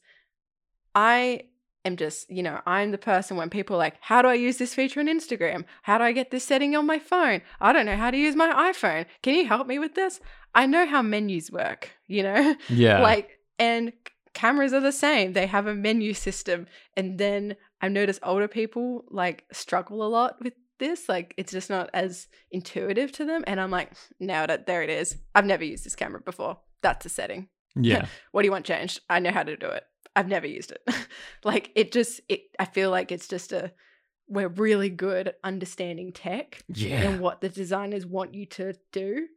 [0.95, 1.41] I
[1.85, 4.57] am just, you know, I'm the person when people are like, how do I use
[4.57, 5.65] this feature on Instagram?
[5.83, 7.41] How do I get this setting on my phone?
[7.59, 9.05] I don't know how to use my iPhone.
[9.21, 10.19] Can you help me with this?
[10.55, 12.55] I know how menus work, you know?
[12.69, 13.01] Yeah.
[13.01, 13.93] Like, and
[14.33, 15.33] cameras are the same.
[15.33, 16.67] They have a menu system.
[16.95, 21.09] And then I've noticed older people like struggle a lot with this.
[21.09, 23.43] Like, it's just not as intuitive to them.
[23.45, 25.17] And I'm like, now that there it is.
[25.35, 26.59] I've never used this camera before.
[26.81, 27.49] That's a setting.
[27.75, 28.05] yeah.
[28.31, 29.01] What do you want changed?
[29.09, 29.83] I know how to do it.
[30.15, 30.87] I've never used it.
[31.43, 33.71] like, it just, it, I feel like it's just a,
[34.27, 37.01] we're really good at understanding tech Yeah.
[37.09, 39.27] and what the designers want you to do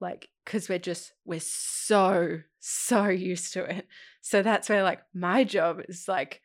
[0.00, 3.88] like because we're just we're so so used to it
[4.20, 6.40] so that's where like my job is like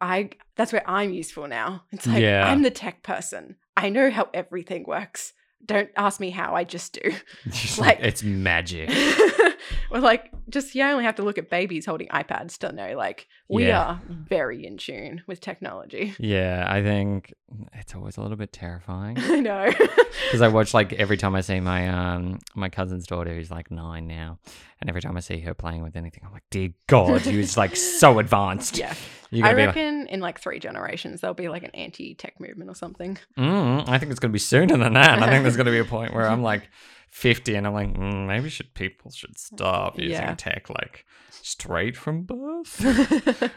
[0.00, 2.50] i that's where i'm useful now it's like Yeah.
[2.50, 5.34] i'm the tech person i know how everything works
[5.66, 7.12] don't ask me how i just do
[7.78, 8.88] like, it's magic.
[9.90, 13.28] well like just you only have to look at babies holding ipads to know like
[13.48, 13.80] we Yeah.
[13.80, 17.34] are very in tune with technology Yeah, I think
[17.72, 19.70] it's always a little bit terrifying i know
[20.26, 23.70] because I watch like every time I see my um my cousin's daughter who's like
[23.70, 24.38] nine now,
[24.80, 27.56] and every time I see her playing with anything, I'm like, dear God, she was
[27.56, 28.76] like so advanced.
[28.76, 28.92] yeah
[29.32, 32.74] I be like, reckon in like three generations there'll be like an anti-tech movement or
[32.74, 33.16] something.
[33.38, 35.22] mm, I think it's gonna be sooner than that.
[35.22, 36.68] I think there's gonna be a point where I'm like
[37.10, 40.34] 50 and I'm like, mm, maybe should people should stop using Yeah.
[40.34, 42.80] tech like straight from birth,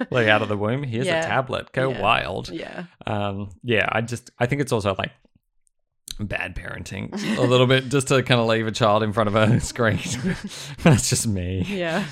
[0.12, 0.84] like out of the womb.
[0.84, 1.20] Here's Yeah.
[1.24, 2.02] a tablet, go Yeah.
[2.02, 2.50] wild.
[2.50, 5.12] yeah, um yeah i just i think it's also like
[6.20, 9.36] bad parenting a little bit just to kind of leave a child in front of
[9.36, 10.00] a screen
[10.84, 12.06] that's just me yeah.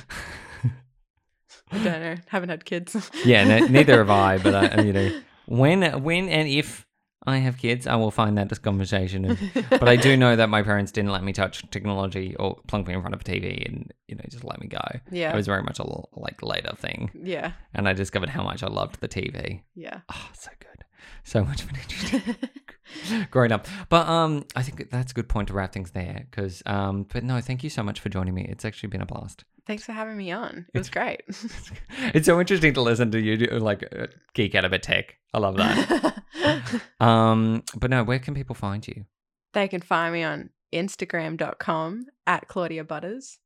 [1.71, 2.15] I don't know.
[2.27, 2.95] Haven't had kids.
[3.25, 6.85] yeah no, neither have i but I, you know when when and if
[7.27, 9.37] i have kids i will find that this conversation
[9.69, 12.93] but i do know that my parents didn't let me touch technology or plunk me
[12.93, 14.81] in front of a tv and you know just let me go
[15.11, 15.31] Yeah.
[15.33, 18.67] it was very much a like later thing yeah, and i discovered how much i
[18.67, 19.99] loved the tv yeah.
[20.13, 20.83] oh so good
[21.23, 22.35] so much fun interesting
[23.31, 23.67] growing up.
[23.89, 26.25] But um, I think that's a good point to wrap things there.
[26.29, 28.45] Because um, but no, thank you so much for joining me.
[28.49, 29.43] It's actually been a blast.
[29.69, 30.65] Thanks for having me on.
[30.73, 31.21] It was great.
[32.15, 35.15] It's so interesting to listen to you do, like uh, geek out about tech.
[35.31, 36.81] I love that.
[36.99, 39.05] um, but no, where can people find you?
[39.53, 43.37] they can find me on Instagram.com at Claudia Butters.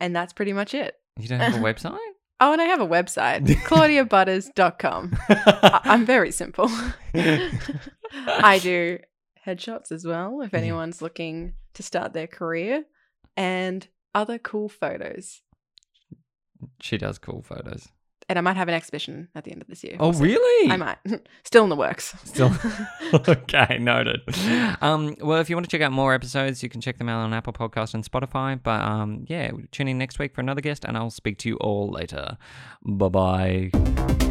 [0.00, 0.94] And that's pretty much it.
[1.18, 1.98] You don't have a website?
[2.40, 5.18] Oh, and I have a website, claudiabutters.com.
[5.28, 6.70] I- I'm very simple.
[7.14, 9.00] I do
[9.46, 12.84] headshots as well if anyone's looking to start their career
[13.36, 15.42] and other cool photos.
[16.80, 17.88] she does cool photos.
[18.28, 19.96] And I might have an exhibition at the end of this year.
[19.98, 20.70] Oh, We'll really?
[20.70, 20.98] I might.
[21.44, 22.14] Still in the works.
[22.24, 22.52] Still
[23.28, 24.20] okay, noted.
[24.80, 27.20] Um, well, if you want to check out more episodes, you can check them out
[27.24, 28.58] on Apple Podcast and Spotify.
[28.62, 31.56] But um, yeah, tune in next week for another guest, and I'll speak to you
[31.56, 32.38] all later.
[32.84, 34.21] Bye bye.